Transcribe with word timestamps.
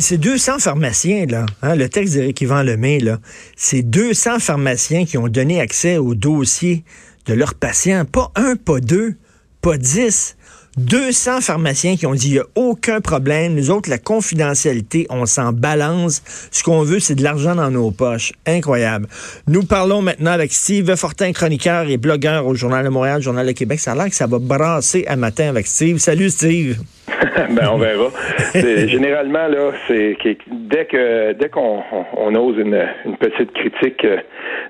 c'est 0.00 0.18
200 0.18 0.58
pharmaciens, 0.58 1.26
là. 1.26 1.46
Hein, 1.62 1.74
le 1.76 1.88
texte 1.88 2.14
d'Éric 2.14 2.40
Yvan 2.40 2.62
Lemay, 2.62 3.00
là. 3.00 3.18
C'est 3.56 3.82
200 3.82 4.38
pharmaciens 4.38 5.04
qui 5.04 5.18
ont 5.18 5.28
donné 5.28 5.60
accès 5.60 5.98
au 5.98 6.14
dossier 6.14 6.84
de 7.26 7.34
leurs 7.34 7.54
patients. 7.54 8.04
Pas 8.04 8.30
un, 8.34 8.56
pas 8.56 8.80
deux, 8.80 9.14
pas 9.60 9.76
dix. 9.76 10.36
200 10.76 11.40
pharmaciens 11.40 11.96
qui 11.96 12.04
ont 12.04 12.14
dit 12.14 12.30
il 12.30 12.32
n'y 12.32 12.38
a 12.40 12.46
aucun 12.56 13.00
problème. 13.00 13.54
Nous 13.54 13.70
autres, 13.70 13.88
la 13.88 13.98
confidentialité, 13.98 15.06
on 15.08 15.24
s'en 15.24 15.52
balance. 15.52 16.22
Ce 16.50 16.64
qu'on 16.64 16.82
veut, 16.82 16.98
c'est 16.98 17.14
de 17.14 17.22
l'argent 17.22 17.54
dans 17.54 17.70
nos 17.70 17.92
poches. 17.92 18.32
Incroyable. 18.44 19.06
Nous 19.46 19.62
parlons 19.62 20.02
maintenant 20.02 20.32
avec 20.32 20.52
Steve 20.52 20.96
Fortin, 20.96 21.32
chroniqueur 21.32 21.88
et 21.88 21.96
blogueur 21.96 22.46
au 22.46 22.54
Journal 22.56 22.84
de 22.84 22.90
Montréal, 22.90 23.22
Journal 23.22 23.46
de 23.46 23.52
Québec. 23.52 23.78
Ça 23.78 23.92
a 23.92 23.94
l'air 23.94 24.08
que 24.08 24.16
ça 24.16 24.26
va 24.26 24.40
brasser 24.40 25.04
à 25.06 25.14
matin 25.14 25.48
avec 25.48 25.68
Steve. 25.68 25.98
Salut, 25.98 26.30
Steve. 26.30 26.76
ben, 27.50 27.68
on 27.72 27.78
verra. 27.78 28.08
généralement, 28.86 29.46
là, 29.48 29.72
c'est 29.86 30.16
dès 30.46 30.86
que 30.86 31.32
dès 31.32 31.48
qu'on 31.48 31.82
on, 32.16 32.34
ose 32.34 32.56
une, 32.58 32.80
une, 33.04 33.16
petite 33.16 33.52
critique 33.52 34.04
euh, 34.04 34.18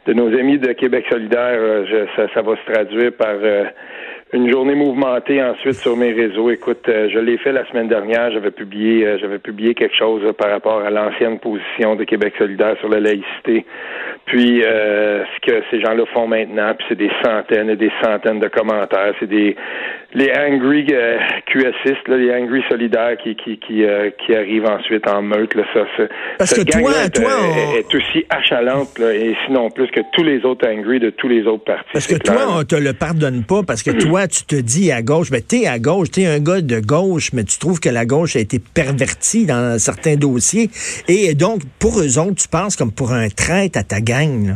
de 0.06 0.12
nos 0.14 0.28
amis 0.28 0.58
de 0.58 0.72
Québec 0.72 1.06
solidaire, 1.10 1.58
euh, 1.58 2.06
ça, 2.16 2.26
ça, 2.34 2.42
va 2.42 2.56
se 2.56 2.72
traduire 2.72 3.12
par 3.12 3.34
euh, 3.34 3.64
une 4.32 4.50
journée 4.50 4.74
mouvementée 4.74 5.42
ensuite 5.42 5.74
sur 5.74 5.96
mes 5.96 6.12
réseaux. 6.12 6.50
Écoute, 6.50 6.84
je 6.86 7.18
l'ai 7.18 7.38
fait 7.38 7.52
la 7.52 7.64
semaine 7.68 7.88
dernière. 7.88 8.32
J'avais 8.32 8.50
publié, 8.50 9.18
j'avais 9.20 9.38
publié 9.38 9.74
quelque 9.74 9.94
chose 9.94 10.22
par 10.36 10.50
rapport 10.50 10.80
à 10.80 10.90
l'ancienne 10.90 11.38
position 11.38 11.94
de 11.94 12.02
Québec 12.04 12.34
solidaire 12.36 12.76
sur 12.80 12.88
la 12.88 12.98
laïcité. 12.98 13.64
Puis 14.26 14.62
euh, 14.64 15.22
ce 15.24 15.40
que 15.40 15.62
ces 15.70 15.80
gens-là 15.80 16.04
font 16.06 16.26
maintenant, 16.26 16.74
puis 16.74 16.86
c'est 16.88 16.98
des 16.98 17.10
centaines 17.22 17.68
et 17.68 17.76
des 17.76 17.92
centaines 18.02 18.40
de 18.40 18.48
commentaires. 18.48 19.14
C'est 19.20 19.28
des 19.28 19.54
les 20.14 20.30
angry 20.32 20.86
euh, 20.90 21.18
QSistes, 21.46 22.08
là, 22.08 22.16
les 22.16 22.32
angry 22.32 22.62
solidaires 22.68 23.16
qui 23.22 23.34
qui 23.36 23.58
qui, 23.58 23.84
qui 24.24 24.34
arrivent 24.34 24.66
ensuite 24.66 25.08
en 25.08 25.22
meute. 25.22 25.54
Là, 25.54 25.64
ça, 25.72 25.80
Parce 26.38 26.54
que 26.54 26.62
toi, 26.62 27.08
toi, 27.12 27.30
est, 27.76 27.94
aussi 27.94 28.24
achalante 28.30 28.98
là, 28.98 29.12
et 29.12 29.36
sinon 29.46 29.70
plus 29.70 29.88
que 29.88 30.00
tous 30.12 30.22
les 30.22 30.44
autres 30.44 30.68
angry 30.68 31.00
de 31.00 31.10
tous 31.10 31.28
les 31.28 31.44
autres 31.46 31.64
partis. 31.64 31.90
Parce 31.92 32.06
que 32.06 32.16
toi, 32.16 32.58
on 32.58 32.64
te 32.64 32.76
le 32.76 32.92
pardonne 32.92 33.44
pas 33.44 33.62
parce 33.62 33.82
que 33.82 33.90
toi 33.90 34.26
tu 34.26 34.44
te 34.44 34.56
dis 34.56 34.92
à 34.92 35.02
gauche, 35.02 35.30
ben, 35.30 35.42
t'es 35.42 35.66
à 35.66 35.78
gauche, 35.78 36.10
t'es 36.10 36.26
un 36.26 36.38
gars 36.38 36.60
de 36.60 36.80
gauche, 36.80 37.32
mais 37.32 37.44
tu 37.44 37.58
trouves 37.58 37.80
que 37.80 37.88
la 37.88 38.04
gauche 38.04 38.36
a 38.36 38.40
été 38.40 38.58
pervertie 38.58 39.46
dans 39.46 39.78
certains 39.78 40.16
dossiers. 40.16 40.70
Et 41.08 41.34
donc, 41.34 41.60
pour 41.78 42.00
eux 42.00 42.18
autres, 42.18 42.36
tu 42.36 42.48
penses 42.48 42.76
comme 42.76 42.92
pour 42.92 43.12
un 43.12 43.28
traître 43.28 43.78
à 43.78 43.82
ta 43.82 44.00
gang, 44.00 44.46
là. 44.46 44.54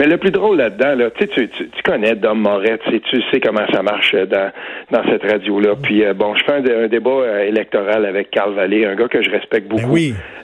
Mais 0.00 0.06
le 0.06 0.16
plus 0.16 0.30
drôle 0.30 0.56
là-dedans, 0.56 0.94
là, 0.94 1.10
tu, 1.10 1.28
tu, 1.28 1.46
tu 1.46 1.82
connais 1.84 2.14
Dom 2.14 2.40
Moret, 2.40 2.78
tu, 2.88 2.98
tu 3.02 3.20
sais 3.30 3.38
comment 3.38 3.66
ça 3.70 3.82
marche 3.82 4.14
euh, 4.14 4.24
dans, 4.24 4.50
dans 4.90 5.04
cette 5.10 5.30
radio-là. 5.30 5.74
Puis 5.82 6.02
euh, 6.02 6.14
bon, 6.14 6.34
je 6.36 6.44
fais 6.44 6.54
un, 6.54 6.88
débat 6.88 7.10
euh, 7.10 7.40
électoral 7.44 8.06
avec 8.06 8.30
Carl 8.30 8.54
Vallée, 8.54 8.86
un 8.86 8.94
gars 8.94 9.08
que 9.08 9.22
je 9.22 9.28
respecte 9.28 9.68
ben 9.68 9.76
beaucoup 9.76 9.98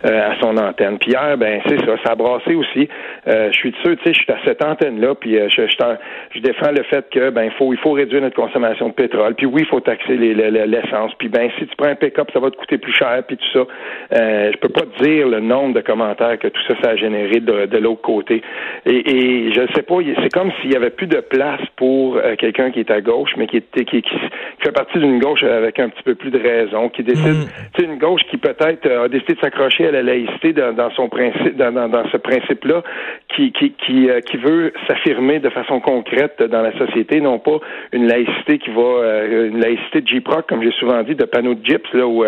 à 0.04 0.38
son 0.42 0.58
antenne. 0.58 0.98
Puis 0.98 1.12
hier, 1.12 1.38
ben 1.38 1.62
c'est 1.66 1.78
ça, 1.78 1.96
ça 2.04 2.12
a 2.12 2.14
brassé 2.14 2.54
aussi. 2.54 2.86
je 3.26 3.52
suis 3.52 3.74
sûr, 3.82 3.96
tu 3.96 4.04
sais, 4.04 4.12
je 4.12 4.20
suis 4.20 4.30
à 4.30 4.36
cette 4.44 4.62
antenne-là, 4.62 5.14
puis 5.14 5.36
je, 5.36 5.66
je, 5.66 6.40
défends 6.40 6.70
le 6.70 6.84
fait 6.84 7.06
que 7.10 7.30
ben 7.30 7.44
il 7.44 7.50
faut 7.52 7.72
il 7.72 7.78
faut 7.78 7.92
réduire 7.92 8.20
notre 8.20 8.36
consommation 8.36 8.88
de 8.88 8.92
pétrole. 8.92 9.34
Puis 9.34 9.46
oui, 9.46 9.62
il 9.62 9.66
faut 9.66 9.80
taxer 9.80 10.16
l'essence. 10.16 11.12
puis 11.18 11.28
ben 11.28 11.48
si 11.58 11.66
tu 11.66 11.74
prends 11.76 11.88
un 11.88 11.96
pick-up, 11.96 12.28
ça 12.32 12.38
va 12.38 12.50
te 12.50 12.56
coûter 12.56 12.78
plus 12.78 12.92
cher, 12.92 13.22
puis 13.26 13.38
tout 13.38 13.58
ça. 13.58 13.66
je 14.12 14.56
peux 14.58 14.68
pas 14.68 14.82
te 14.82 15.02
dire 15.02 15.26
le 15.26 15.40
nombre 15.40 15.74
de 15.74 15.80
commentaires 15.80 16.38
que 16.38 16.48
tout 16.48 16.62
ça, 16.68 16.74
ça 16.82 16.90
a 16.90 16.96
généré 16.96 17.40
de, 17.40 17.66
de 17.66 17.78
l'autre 17.78 18.02
côté. 18.02 18.42
et 18.84 19.45
je 19.52 19.60
ne 19.60 19.66
sais 19.74 19.82
pas, 19.82 19.96
c'est 20.22 20.32
comme 20.32 20.50
s'il 20.60 20.72
y 20.72 20.76
avait 20.76 20.90
plus 20.90 21.06
de 21.06 21.20
place 21.20 21.60
pour 21.76 22.16
euh, 22.16 22.36
quelqu'un 22.36 22.70
qui 22.70 22.80
est 22.80 22.90
à 22.90 23.00
gauche, 23.00 23.30
mais 23.36 23.46
qui, 23.46 23.58
est, 23.58 23.84
qui, 23.84 24.02
fait 24.60 24.72
partie 24.72 24.98
d'une 24.98 25.18
gauche 25.18 25.42
avec 25.42 25.78
un 25.78 25.88
petit 25.88 26.02
peu 26.02 26.14
plus 26.14 26.30
de 26.30 26.38
raison, 26.38 26.88
qui 26.88 27.02
décide, 27.02 27.44
mm. 27.44 27.48
c'est 27.76 27.84
une 27.84 27.98
gauche 27.98 28.22
qui 28.30 28.38
peut-être 28.38 28.86
euh, 28.86 29.04
a 29.04 29.08
décidé 29.08 29.34
de 29.34 29.40
s'accrocher 29.40 29.86
à 29.88 29.90
la 29.90 30.02
laïcité 30.02 30.52
dans, 30.52 30.90
son 30.92 31.08
principe, 31.08 31.56
dans, 31.56 31.72
dans, 31.72 32.08
ce 32.10 32.16
principe-là, 32.16 32.82
qui, 33.28 33.52
qui, 33.52 33.72
qui, 33.72 34.08
euh, 34.08 34.20
qui 34.20 34.38
veut 34.38 34.72
s'affirmer 34.86 35.38
de 35.38 35.50
façon 35.50 35.80
concrète 35.80 36.42
dans 36.42 36.62
la 36.62 36.76
société, 36.78 37.20
non 37.20 37.38
pas 37.38 37.58
une 37.92 38.06
laïcité 38.06 38.58
qui 38.58 38.70
va, 38.70 39.24
une 39.26 39.60
laïcité 39.60 40.00
de 40.00 40.08
J-Proc, 40.08 40.48
comme 40.48 40.62
j'ai 40.62 40.72
souvent 40.72 41.02
dit, 41.02 41.14
de 41.14 41.24
panneau 41.24 41.54
de 41.54 41.64
gyps, 41.64 41.92
là, 41.92 42.06
où 42.06 42.24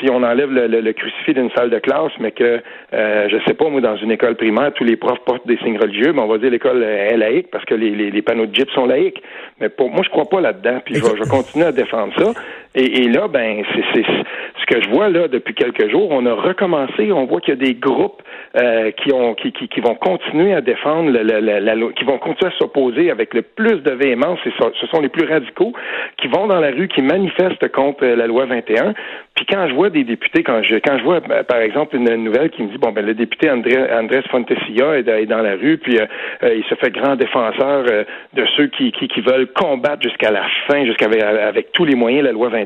si 0.00 0.10
on 0.10 0.22
enlève 0.22 0.50
le, 0.50 0.66
le, 0.66 0.92
crucifix 0.92 1.34
d'une 1.34 1.50
salle 1.50 1.70
de 1.70 1.78
classe, 1.78 2.12
mais 2.18 2.32
que, 2.32 2.60
je 2.92 3.36
sais 3.46 3.54
pas, 3.54 3.68
moi, 3.68 3.80
dans 3.80 3.96
une 3.96 4.10
école 4.10 4.36
primaire, 4.36 4.72
tous 4.74 4.84
les 4.84 4.96
profs 4.96 5.20
portent 5.24 5.46
des 5.46 5.56
signes 5.58 5.78
religieux, 5.78 6.12
mais 6.12 6.20
on 6.20 6.26
va 6.26 6.38
dire 6.40 6.50
l'école 6.50 6.82
est 6.82 7.16
laïque 7.16 7.50
parce 7.50 7.64
que 7.64 7.74
les, 7.74 8.10
les, 8.10 8.22
panneaux 8.22 8.46
de 8.46 8.54
gyps 8.54 8.70
sont 8.70 8.86
laïques. 8.86 9.22
Mais 9.60 9.68
pour 9.68 9.90
moi, 9.90 10.02
je 10.04 10.10
crois 10.10 10.28
pas 10.28 10.40
là-dedans. 10.40 10.80
Puis 10.84 10.96
je 10.96 11.04
vais, 11.04 11.28
continuer 11.28 11.66
à 11.66 11.72
défendre 11.72 12.12
ça. 12.18 12.32
Et, 12.76 13.08
là, 13.08 13.26
ben, 13.26 13.64
c'est 13.74 14.04
ce 14.04 14.66
que 14.66 14.80
je 14.80 14.90
vois 14.90 15.08
là 15.08 15.26
depuis 15.26 15.54
quelques 15.54 15.90
jours. 15.90 16.08
On 16.12 16.24
a 16.26 16.34
recommencé. 16.34 17.10
On 17.10 17.26
voit 17.26 17.40
qu'il 17.40 17.54
y 17.54 17.56
a 17.56 17.66
des 17.66 17.74
groupes 17.74 18.22
euh, 18.56 18.92
qui 18.92 19.12
ont 19.12 19.34
qui, 19.34 19.50
qui, 19.52 19.66
qui, 19.66 19.80
vont 19.80 19.96
continuer 19.96 20.54
à 20.54 20.60
défendre 20.60 21.10
la, 21.10 21.40
la, 21.40 21.60
la, 21.60 21.74
qui 21.92 22.04
vont 22.04 22.18
continuer 22.18 22.52
à 22.52 22.58
s'opposer 22.58 23.10
avec 23.10 23.34
le 23.34 23.42
plus 23.42 23.82
de 23.82 23.90
véhémence. 23.90 24.38
Ce 24.44 24.86
sont 24.86 25.00
les 25.00 25.08
plus 25.08 25.26
radicaux 25.26 25.72
qui 26.16 26.28
vont 26.28 26.46
dans 26.46 26.60
la 26.60 26.70
rue, 26.70 26.86
qui 26.86 27.02
manifestent 27.02 27.66
contre 27.72 28.04
la 28.06 28.28
loi 28.28 28.46
21. 28.46 28.94
Puis 29.34 29.46
quand 29.46 29.68
je 29.68 29.74
vois 29.74 29.90
des 29.90 30.04
députés, 30.04 30.42
quand 30.44 30.62
je 30.62 30.76
quand 30.76 30.98
je 30.98 31.02
vois 31.02 31.20
ben, 31.20 31.42
par 31.44 31.58
exemple 31.58 31.96
une 31.96 32.14
nouvelle 32.16 32.50
qui 32.50 32.62
me 32.62 32.68
dit 32.68 32.78
bon 32.78 32.92
ben 32.92 33.04
le 33.04 33.14
député 33.14 33.50
André, 33.50 33.76
Andrés 33.92 34.22
Fontesilla 34.30 34.98
est, 34.98 35.26
dans 35.26 35.42
la 35.42 35.54
rue, 35.54 35.78
puis 35.78 35.98
euh, 35.98 36.06
euh, 36.42 36.54
il 36.54 36.64
se 36.64 36.74
fait 36.76 36.90
grand 36.90 37.16
défenseur 37.16 37.84
de 37.84 38.46
ceux 38.56 38.66
qui, 38.66 38.92
qui, 38.92 39.08
qui 39.08 39.20
veulent 39.22 39.48
combattre 39.52 40.02
jusqu'à 40.02 40.30
la 40.30 40.44
fin, 40.68 40.84
jusqu'à 40.84 41.06
avec, 41.46 41.72
tous 41.72 41.84
les 41.84 41.94
moyens 41.94 42.24
la 42.24 42.32
loi 42.32 42.48
21. 42.48 42.59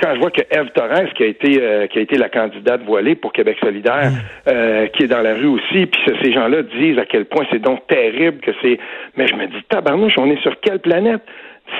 Quand 0.00 0.14
je 0.14 0.20
vois 0.20 0.30
que 0.30 0.42
Eve 0.50 0.70
Torres, 0.74 1.12
qui 1.14 1.22
a 1.22 1.26
été 1.26 1.60
euh, 1.60 1.86
qui 1.86 1.98
a 1.98 2.02
été 2.02 2.16
la 2.16 2.28
candidate 2.28 2.82
voilée 2.84 3.14
pour 3.14 3.32
Québec 3.32 3.56
solidaire, 3.62 4.10
mm. 4.10 4.48
euh, 4.48 4.86
qui 4.88 5.04
est 5.04 5.08
dans 5.08 5.20
la 5.20 5.34
rue 5.34 5.46
aussi, 5.46 5.86
puis 5.86 6.00
ces 6.22 6.32
gens-là 6.32 6.62
disent 6.62 6.98
à 6.98 7.06
quel 7.06 7.24
point 7.26 7.44
c'est 7.50 7.60
donc 7.60 7.86
terrible 7.86 8.40
que 8.40 8.52
c'est. 8.62 8.78
Mais 9.16 9.26
je 9.26 9.34
me 9.34 9.46
dis 9.46 9.62
tabarnouche, 9.68 10.14
on 10.18 10.30
est 10.30 10.40
sur 10.42 10.58
quelle 10.60 10.80
planète? 10.80 11.22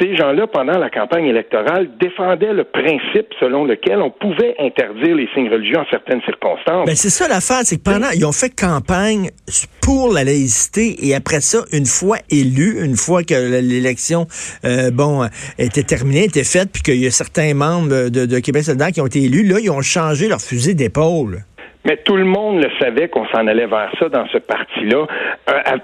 Ces 0.01 0.17
gens-là, 0.17 0.47
pendant 0.47 0.79
la 0.79 0.91
campagne 0.91 1.27
électorale, 1.27 1.91
défendaient 2.01 2.53
le 2.53 2.65
principe 2.65 3.27
selon 3.41 3.65
lequel 3.65 4.01
on 4.01 4.11
pouvait 4.11 4.55
interdire 4.59 5.17
les 5.17 5.29
signes 5.35 5.51
religieux 5.51 5.79
en 5.79 5.87
certaines 5.91 6.23
circonstances. 6.23 6.87
Ben 6.87 6.95
c'est 6.95 7.11
ça 7.11 7.29
l'affaire, 7.29 7.61
c'est 7.65 7.77
que 7.77 7.83
pendant, 7.83 8.11
ils 8.15 8.25
ont 8.25 8.33
fait 8.33 8.51
campagne 8.51 9.31
pour 9.83 10.13
la 10.13 10.25
laïcité 10.25 11.07
et 11.07 11.15
après 11.15 11.41
ça, 11.41 11.65
une 11.73 11.87
fois 11.87 12.19
élus, 12.31 12.85
une 12.85 12.97
fois 12.97 13.23
que 13.23 13.35
l'élection, 13.61 14.27
euh, 14.65 14.91
bon, 14.91 15.29
était 15.59 15.83
terminée, 15.83 16.25
était 16.25 16.45
faite, 16.45 16.71
puis 16.73 16.83
qu'il 16.83 17.03
y 17.03 17.07
a 17.07 17.11
certains 17.11 17.55
membres 17.55 18.09
de, 18.09 18.27
de 18.27 18.39
Québec 18.39 18.65
solidaire 18.65 18.93
qui 18.93 19.01
ont 19.01 19.07
été 19.07 19.23
élus, 19.23 19.45
là, 19.45 19.59
ils 19.61 19.71
ont 19.71 19.83
changé 19.83 20.29
leur 20.29 20.41
fusil 20.41 20.75
d'épaule. 20.75 21.45
Mais 21.85 21.97
tout 22.05 22.17
le 22.17 22.25
monde 22.25 22.63
le 22.63 22.71
savait 22.81 23.09
qu'on 23.09 23.27
s'en 23.29 23.47
allait 23.47 23.67
vers 23.67 23.91
ça 23.99 24.09
dans 24.09 24.27
ce 24.29 24.39
parti-là. 24.39 25.07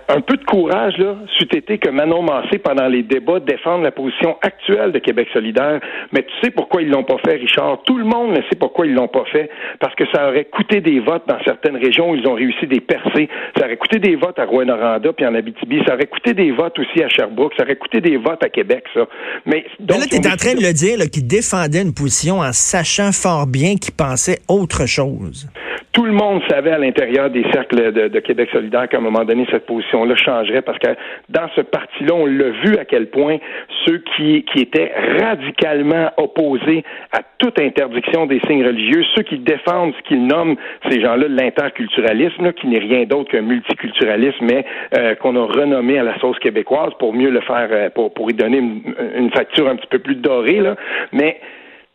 Un, 0.09 0.21
peu 0.21 0.37
de 0.37 0.45
courage, 0.45 0.97
là, 0.99 1.17
c'eût 1.37 1.49
été 1.53 1.79
que 1.79 1.89
Manon 1.91 2.23
Massé, 2.23 2.59
pendant 2.59 2.87
les 2.87 3.03
débats, 3.03 3.41
défende 3.41 3.83
la 3.83 3.91
position 3.91 4.37
actuelle 4.43 4.93
de 4.93 4.99
Québec 5.01 5.29
solidaire. 5.33 5.81
Mais 6.13 6.23
tu 6.23 6.33
sais 6.43 6.51
pourquoi 6.51 6.83
ils 6.83 6.89
l'ont 6.89 7.03
pas 7.03 7.19
fait, 7.25 7.37
Richard? 7.37 7.83
Tout 7.85 7.99
le 7.99 8.05
monde 8.05 8.31
ne 8.31 8.43
sait 8.43 8.57
pourquoi 8.59 8.87
ils 8.87 8.95
l'ont 8.95 9.09
pas 9.09 9.25
fait. 9.33 9.51
Parce 9.81 9.95
que 9.97 10.05
ça 10.13 10.29
aurait 10.29 10.45
coûté 10.45 10.81
des 10.81 11.01
votes 11.01 11.27
dans 11.27 11.43
certaines 11.45 11.77
régions 11.77 12.11
où 12.11 12.15
ils 12.15 12.27
ont 12.29 12.35
réussi 12.35 12.67
des 12.67 12.81
percées. 12.81 13.29
Ça 13.57 13.67
aurait 13.67 13.77
coûté 13.77 13.99
des 13.99 14.15
votes 14.15 14.39
à 14.39 14.45
Rouen-Noranda 14.45 15.13
puis 15.13 15.27
en 15.27 15.35
Abitibi. 15.35 15.83
Ça 15.87 15.95
aurait 15.95 16.07
coûté 16.07 16.33
des 16.33 16.53
votes 16.53 16.79
aussi 16.79 17.03
à 17.03 17.09
Sherbrooke. 17.09 17.55
Ça 17.57 17.65
aurait 17.65 17.77
coûté 17.77 18.01
des 18.01 18.17
votes 18.17 18.45
à 18.45 18.49
Québec, 18.49 18.85
ça. 18.95 19.07
Mais, 19.47 19.65
donc, 19.81 19.99
là, 19.99 20.05
tu 20.09 20.17
es 20.17 20.27
en 20.27 20.37
train 20.37 20.55
de 20.55 20.63
le 20.63 20.73
dire, 20.73 20.99
qu'ils 21.11 21.27
défendaient 21.27 21.83
une 21.83 21.95
position 21.95 22.39
en 22.39 22.53
sachant 22.53 23.11
fort 23.13 23.47
bien 23.47 23.75
qu'ils 23.75 23.95
pensaient 23.95 24.39
autre 24.49 24.87
chose 24.87 25.49
tout 25.99 26.05
le 26.05 26.13
monde 26.13 26.41
savait 26.49 26.71
à 26.71 26.79
l'intérieur 26.79 27.29
des 27.29 27.43
cercles 27.53 27.91
de, 27.91 28.21
Québec 28.21 28.51
solidaire 28.53 28.89
qu'à 28.89 28.99
un 28.99 29.01
moment 29.01 29.25
donné, 29.25 29.45
cette 29.51 29.67
position-là 29.67 30.15
changerait 30.15 30.63
parce 30.63 30.79
que 30.79 30.91
dans 31.29 31.49
ce 31.57 31.61
parti-là, 31.61 32.15
on 32.15 32.25
l'a 32.25 32.51
vu 32.51 32.77
à 32.79 32.85
quel 32.85 33.09
point 33.09 33.39
ceux 33.85 34.01
qui, 34.15 34.45
qui 34.45 34.61
étaient 34.61 34.93
radicalement 35.21 36.13
opposés 36.17 36.85
à 37.11 37.23
toute 37.39 37.59
interdiction 37.59 38.27
des 38.27 38.39
signes 38.47 38.65
religieux, 38.65 39.03
ceux 39.17 39.25
qui 39.25 39.39
défendent 39.39 39.93
ce 39.99 40.03
qu'ils 40.07 40.25
nomment 40.25 40.55
ces 40.89 41.01
gens-là 41.01 41.27
l'interculturalisme, 41.27 42.53
qui 42.53 42.69
n'est 42.69 42.79
rien 42.79 43.05
d'autre 43.05 43.33
qu'un 43.33 43.43
multiculturalisme, 43.43 44.45
mais 44.45 44.65
euh, 44.97 45.17
qu'on 45.17 45.35
a 45.35 45.47
renommé 45.47 45.99
à 45.99 46.05
la 46.05 46.17
sauce 46.21 46.39
québécoise 46.39 46.93
pour 47.01 47.13
mieux 47.13 47.31
le 47.31 47.41
faire, 47.41 47.71
euh, 47.73 47.91
pour, 47.91 48.15
pour 48.15 48.31
y 48.31 48.35
donner 48.35 48.59
une, 48.59 48.83
une 49.17 49.33
facture 49.33 49.69
un 49.69 49.75
petit 49.75 49.89
peu 49.89 49.99
plus 49.99 50.15
dorée, 50.15 50.61
là. 50.61 50.77
mais 51.11 51.41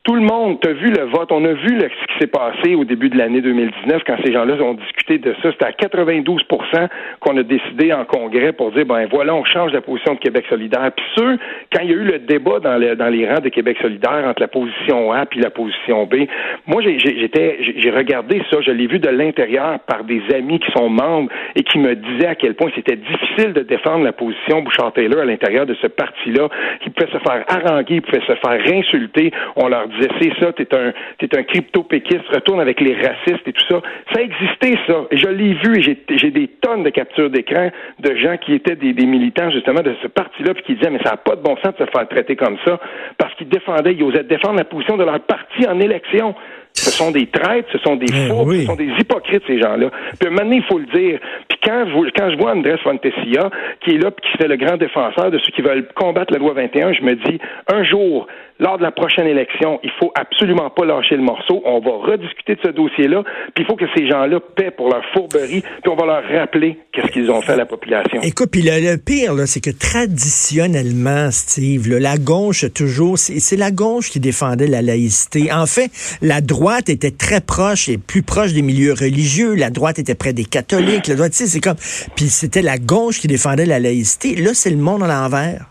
tout 0.04 0.16
le 0.16 0.22
monde, 0.22 0.58
a 0.66 0.74
vu 0.74 0.92
le 0.92 1.04
vote, 1.06 1.32
on 1.32 1.46
a 1.46 1.54
vu 1.54 1.80
ce 1.80 2.08
qui 2.08 2.20
s'est 2.20 2.28
passé 2.28 2.76
au 2.76 2.84
début 2.84 3.08
de 3.08 3.18
l'année 3.18 3.40
2019 3.40 4.02
quand 4.06 4.18
ces 4.26 4.34
gens-là 4.34 4.62
ont 4.62 4.74
discuté 4.74 5.18
de 5.18 5.34
ça. 5.42 5.52
C'était 5.52 5.66
à 5.66 5.72
92% 5.72 6.90
qu'on 7.22 7.38
a 7.38 7.44
décidé 7.44 7.94
en 7.94 8.04
congrès 8.04 8.52
pour 8.52 8.74
dire, 8.74 8.86
ben 8.86 9.08
voilà, 9.10 9.34
on 9.34 9.46
change 9.46 9.72
la 9.72 9.80
position 9.80 10.16
de 10.16 10.20
Québec 10.20 10.44
solidaire. 10.50 10.92
Puis 10.94 11.06
ceux, 11.16 11.38
quand 11.72 11.84
il 11.84 11.90
y 11.90 11.94
a 11.94 11.96
eu 11.96 12.04
le 12.04 12.20
débat 12.20 12.60
dans, 12.60 12.78
dans 12.98 13.08
les 13.08 13.30
rangs 13.30 13.40
de 13.40 13.48
Québec 13.48 13.78
solidaire 13.82 14.26
entre 14.28 14.42
la 14.42 14.50
position 14.50 15.14
A 15.14 15.26
puis 15.26 15.40
la 15.40 15.50
position 15.50 16.06
B, 16.06 16.28
moi, 16.68 16.82
j'étais, 16.82 17.60
j'ai 17.78 17.92
regardé 17.92 18.42
ça, 18.52 18.60
je 18.60 18.72
l'ai 18.72 18.88
vu 18.88 19.00
de 19.00 19.10
l'intérieur 19.10 19.80
par 19.88 20.04
des 20.04 20.22
amis 20.36 20.60
qui 20.60 20.72
sont 20.74 20.90
membres 20.90 21.30
et 21.56 21.64
qui 21.64 21.80
me 21.80 21.96
disaient 21.96 22.28
à 22.28 22.36
quel 22.36 22.56
point 22.56 22.70
c'était 22.76 22.98
difficile 22.98 23.54
de 23.54 23.62
défendre 23.62 24.04
la 24.04 24.12
position 24.12 24.64
Bouchard-Taylor 24.64 25.22
à 25.22 25.26
l'intérieur 25.26 25.66
de 25.66 25.76
ce 25.76 25.88
parti-là, 25.88 26.50
qui 26.82 26.90
pouvait 26.90 27.10
se 27.10 27.20
faire 27.20 27.46
haranguer, 27.48 28.02
pouvait 28.02 28.26
se 28.28 28.36
faire 28.36 28.76
insulter. 28.76 29.32
On 29.56 29.70
leur 29.70 29.88
disait 29.98 30.10
c'est 30.22 30.40
ça, 30.40 30.54
t'es 30.54 30.68
un 30.76 30.94
t'es 31.20 31.38
un 31.38 31.44
crypto-péquiste, 31.44 32.28
retourne 32.34 32.60
avec 32.60 32.80
les 32.82 32.96
racistes 32.96 33.48
et 33.48 33.54
tout 33.54 33.66
ça. 33.70 33.82
Ça 34.14 34.22
existait 34.22 34.78
ça, 34.88 35.06
et 35.12 35.18
je 35.18 35.28
l'ai 35.28 35.54
vu, 35.54 35.80
et 35.80 36.18
j'ai 36.18 36.32
des 36.32 36.48
tonnes 36.62 36.84
de 36.84 36.90
captures 36.90 37.30
d'écran 37.30 37.70
de 38.00 38.16
gens 38.16 38.38
qui 38.38 38.54
étaient 38.54 38.76
des, 38.76 38.94
des 38.94 39.06
militants 39.06 39.50
justement 39.52 39.82
de 39.82 39.96
ce 40.02 40.08
parti-là, 40.08 40.54
puis 40.54 40.64
qui 40.64 40.76
disaient 40.76 40.90
mais 40.90 41.04
ça 41.04 41.12
n'a 41.12 41.18
pas 41.18 41.36
de 41.36 41.42
bon 41.42 41.56
sens 41.58 41.74
de 41.80 41.86
se 41.86 41.92
faire 41.92 42.08
traiter 42.08 42.36
comme 42.36 42.58
ça, 42.66 42.80
parce 43.18 43.34
qu'ils 43.36 43.50
défendaient, 43.50 43.94
ils 43.94 44.04
osaient 44.04 44.24
défendre 44.24 44.58
la 44.58 44.66
position 44.66 44.98
de 44.98 45.04
leur 45.04 45.20
parti 45.22 45.68
en 45.68 45.80
élection. 45.80 46.36
Ce 46.76 46.90
sont 46.90 47.12
des 47.12 47.28
traîtres, 47.28 47.70
ce 47.72 47.78
sont 47.80 47.96
des 47.96 48.08
eh 48.10 48.30
faux, 48.30 48.52
ce 48.52 48.66
sont 48.66 48.76
des 48.76 48.90
hypocrites, 49.00 49.44
ces 49.46 49.62
gens-là. 49.62 49.92
Puis 50.20 50.30
maintenant, 50.32 50.56
il 50.56 50.64
faut 50.64 50.80
le 50.80 50.88
dire. 50.88 51.20
Puis 51.48 51.60
quand 51.64 51.86
je, 51.88 52.10
quand 52.18 52.32
je 52.32 52.38
vois 52.38 52.54
Andrés 52.54 52.78
Fontessia, 52.84 53.52
qui 53.82 53.92
est 53.92 53.98
là, 54.00 54.10
puis 54.10 54.32
qui 54.32 54.38
fait 54.38 54.48
le 54.48 54.56
grand 54.56 54.78
défenseur 54.78 55.30
de 55.30 55.38
ceux 55.38 55.52
qui 55.52 55.62
veulent 55.62 55.88
combattre 55.94 56.34
la 56.34 56.40
loi 56.40 56.54
21, 56.54 56.94
je 56.94 57.04
me 57.04 57.16
dis, 57.16 57.40
un 57.72 57.84
jour, 57.84 58.28
lors 58.60 58.78
de 58.78 58.84
la 58.84 58.92
prochaine 58.92 59.28
élection, 59.28 59.80
il 59.84 59.92
faut 60.00 60.12
absolument 60.16 60.70
pas 60.70 60.86
lâcher 60.86 61.16
le 61.16 61.24
morceau. 61.24 61.62
On 61.66 61.80
va 61.80 61.92
rediscuter 62.12 62.56
de 62.56 62.62
ce 62.64 62.70
dossier-là, 62.70 63.24
puis 63.54 63.64
il 63.64 63.66
faut 63.66 63.76
que 63.76 63.86
ces 63.96 64.08
gens-là 64.08 64.40
paient 64.56 64.72
pour 64.72 64.90
leur 64.90 65.04
fourberie, 65.14 65.62
puis 65.62 65.92
on 65.92 65.96
va 65.96 66.06
leur 66.06 66.24
rappeler 66.40 66.78
qu'est-ce 66.92 67.12
qu'ils 67.12 67.30
ont 67.32 67.42
fait 67.42 67.54
à 67.54 67.58
la 67.58 67.66
population. 67.66 68.22
Écoute, 68.22 68.50
puis 68.52 68.62
le, 68.62 68.98
pire, 68.98 69.34
c'est 69.48 69.62
que 69.62 69.72
traditionnellement, 69.72 71.32
Steve, 71.32 71.90
la 71.90 72.18
gauche, 72.18 72.66
toujours, 72.74 73.18
c'est 73.18 73.58
la 73.58 73.72
gauche 73.72 74.10
qui 74.10 74.20
défendait 74.20 74.68
la 74.68 74.82
laïcité. 74.82 75.52
En 75.52 75.66
fait, 75.66 75.90
la 76.22 76.42
droite 76.42 76.90
était 76.90 77.12
très 77.12 77.42
proche 77.42 77.90
et 77.90 77.98
plus 77.98 78.24
proche 78.24 78.54
des 78.54 78.62
milieux 78.62 78.94
religieux. 78.94 79.56
La 79.56 79.70
droite 79.70 80.00
était 80.00 80.16
près 80.16 80.34
des 80.34 80.46
catholiques. 80.46 81.08
La 81.08 81.16
droite, 81.16 81.34
c'est 81.34 81.60
comme... 81.60 81.78
Puis 82.16 82.26
c'était 82.26 82.62
la 82.62 82.78
gauche 82.78 83.20
qui 83.20 83.28
défendait 83.28 83.66
la 83.66 83.80
laïcité. 83.80 84.36
Là, 84.36 84.52
c'est 84.54 84.70
le 84.70 84.78
monde 84.78 85.04
à 85.04 85.08
l'envers. 85.08 85.66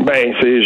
Ben, 0.00 0.34
c'est 0.40 0.60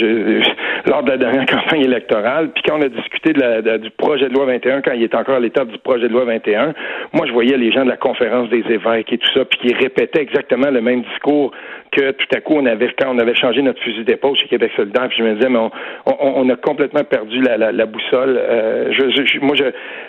lors 0.89 1.03
de 1.03 1.11
la 1.11 1.17
dernière 1.17 1.47
campagne 1.47 1.83
électorale, 1.83 2.51
puis 2.53 2.63
quand 2.67 2.79
on 2.79 2.83
a 2.83 2.89
discuté 2.89 3.33
de 3.33 3.77
du 3.79 3.91
projet 3.91 4.29
de 4.29 4.35
loi 4.35 4.47
21, 4.47 4.83
quand 4.83 4.93
il 4.93 5.03
était 5.03 5.17
encore 5.17 5.37
à 5.37 5.41
l'étape 5.41 5.69
du 5.69 5.79
projet 5.79 6.09
de 6.09 6.13
loi 6.13 6.25
21, 6.25 6.75
moi 7.13 7.27
je 7.27 7.33
voyais 7.33 7.57
les 7.57 7.71
gens 7.71 7.85
de 7.85 7.91
la 7.91 7.97
conférence 7.97 8.49
des 8.49 8.65
évêques 8.69 9.13
et 9.13 9.19
tout 9.19 9.29
ça, 9.35 9.45
puis 9.45 9.59
qui 9.61 9.75
répétaient 9.75 10.23
exactement 10.23 10.71
le 10.71 10.81
même 10.81 11.03
discours 11.03 11.53
que 11.93 12.11
tout 12.13 12.27
à 12.35 12.41
coup 12.41 12.55
on 12.57 12.67
avait 12.67 12.89
quand 12.99 13.15
on 13.15 13.19
avait 13.19 13.35
changé 13.35 13.63
notre 13.63 13.81
fusil 13.83 14.05
d'épaule 14.05 14.37
chez 14.37 14.47
Québec 14.47 14.73
solidaire, 14.77 15.09
puis 15.09 15.19
je 15.19 15.25
me 15.25 15.35
disais 15.35 15.49
mais 15.49 15.59
on, 16.07 16.49
a 16.49 16.57
complètement 16.57 17.05
perdu 17.05 17.41
la, 17.41 17.57
la, 17.57 17.87
boussole. 17.87 18.39
Euh, 18.39 18.93
je, 18.93 19.41
moi 19.41 19.55
je, 19.57 19.65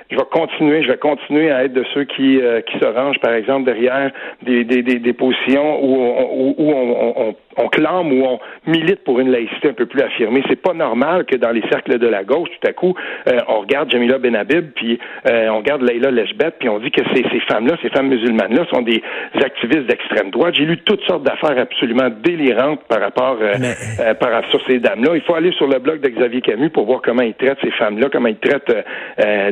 je 0.10 0.16
vais 0.16 0.26
continuer, 0.32 0.84
je 0.84 0.88
vais 0.88 0.98
continuer 0.98 1.52
à 1.52 1.66
être 1.66 1.74
de 1.74 1.84
ceux 1.94 2.04
qui 2.04 2.42
euh, 2.42 2.62
qui 2.62 2.78
se 2.80 2.86
rangent 2.86 3.20
par 3.20 3.34
exemple 3.34 3.66
derrière 3.66 4.12
des, 4.44 4.64
des, 4.64 4.82
des, 4.82 5.00
des 5.00 5.14
positions 5.14 5.84
où 5.84 5.96
on, 5.96 6.56
où 6.58 6.72
on, 6.72 7.30
on, 7.30 7.36
on 7.58 7.68
clame 7.68 8.12
ou 8.14 8.26
on 8.26 8.40
milite 8.68 9.04
pour 9.04 9.20
une 9.20 9.32
laïcité 9.32 9.70
un 9.70 9.74
peu 9.74 9.86
plus 9.86 10.02
affirmée. 10.02 10.44
C'est 10.48 10.62
pas 10.62 10.74
normal 10.74 11.26
que 11.26 11.36
dans 11.36 11.52
les 11.52 11.64
cercles 11.70 11.98
de 11.98 12.08
la 12.08 12.24
gauche, 12.24 12.50
tout 12.50 12.68
à 12.68 12.74
coup, 12.74 12.94
euh, 13.28 13.40
on 13.48 13.62
regarde 13.62 13.92
Jamila 13.92 14.18
Benhabib, 14.18 14.72
puis 14.76 15.00
euh, 15.28 15.50
on 15.50 15.58
regarde 15.58 15.82
Leila 15.82 16.12
Leshbet, 16.12 16.52
puis 16.60 16.70
on 16.70 16.80
dit 16.80 16.92
que 16.92 17.02
ces, 17.14 17.24
ces 17.24 17.40
femmes-là, 17.52 17.76
ces 17.82 17.90
femmes 17.90 18.10
musulmanes-là, 18.10 18.66
sont 18.72 18.82
des 18.82 19.02
activistes 19.44 19.88
d'extrême 19.88 20.30
droite. 20.32 20.56
J'ai 20.56 20.66
lu 20.66 20.78
toutes 20.78 21.04
sortes 21.06 21.24
d'affaires 21.24 21.58
absolument 21.58 22.10
délirantes 22.24 22.82
par 22.88 23.02
rapport 23.02 23.38
euh, 23.42 23.54
euh 24.00 24.14
par, 24.14 24.30
sur 24.50 24.62
ces 24.68 24.80
dames-là. 24.80 25.16
Il 25.16 25.22
faut 25.22 25.36
aller 25.36 25.52
sur 25.54 25.68
le 25.68 25.80
blog 25.80 26.02
de 26.02 26.10
Xavier 26.10 26.42
Camus 26.42 26.70
pour 26.70 26.86
voir 26.86 27.02
comment 27.02 27.24
il 27.24 27.34
traite 27.34 27.58
ces 27.64 27.72
femmes-là, 27.72 28.08
comment 28.12 28.28
il 28.28 28.38
traite 28.38 28.72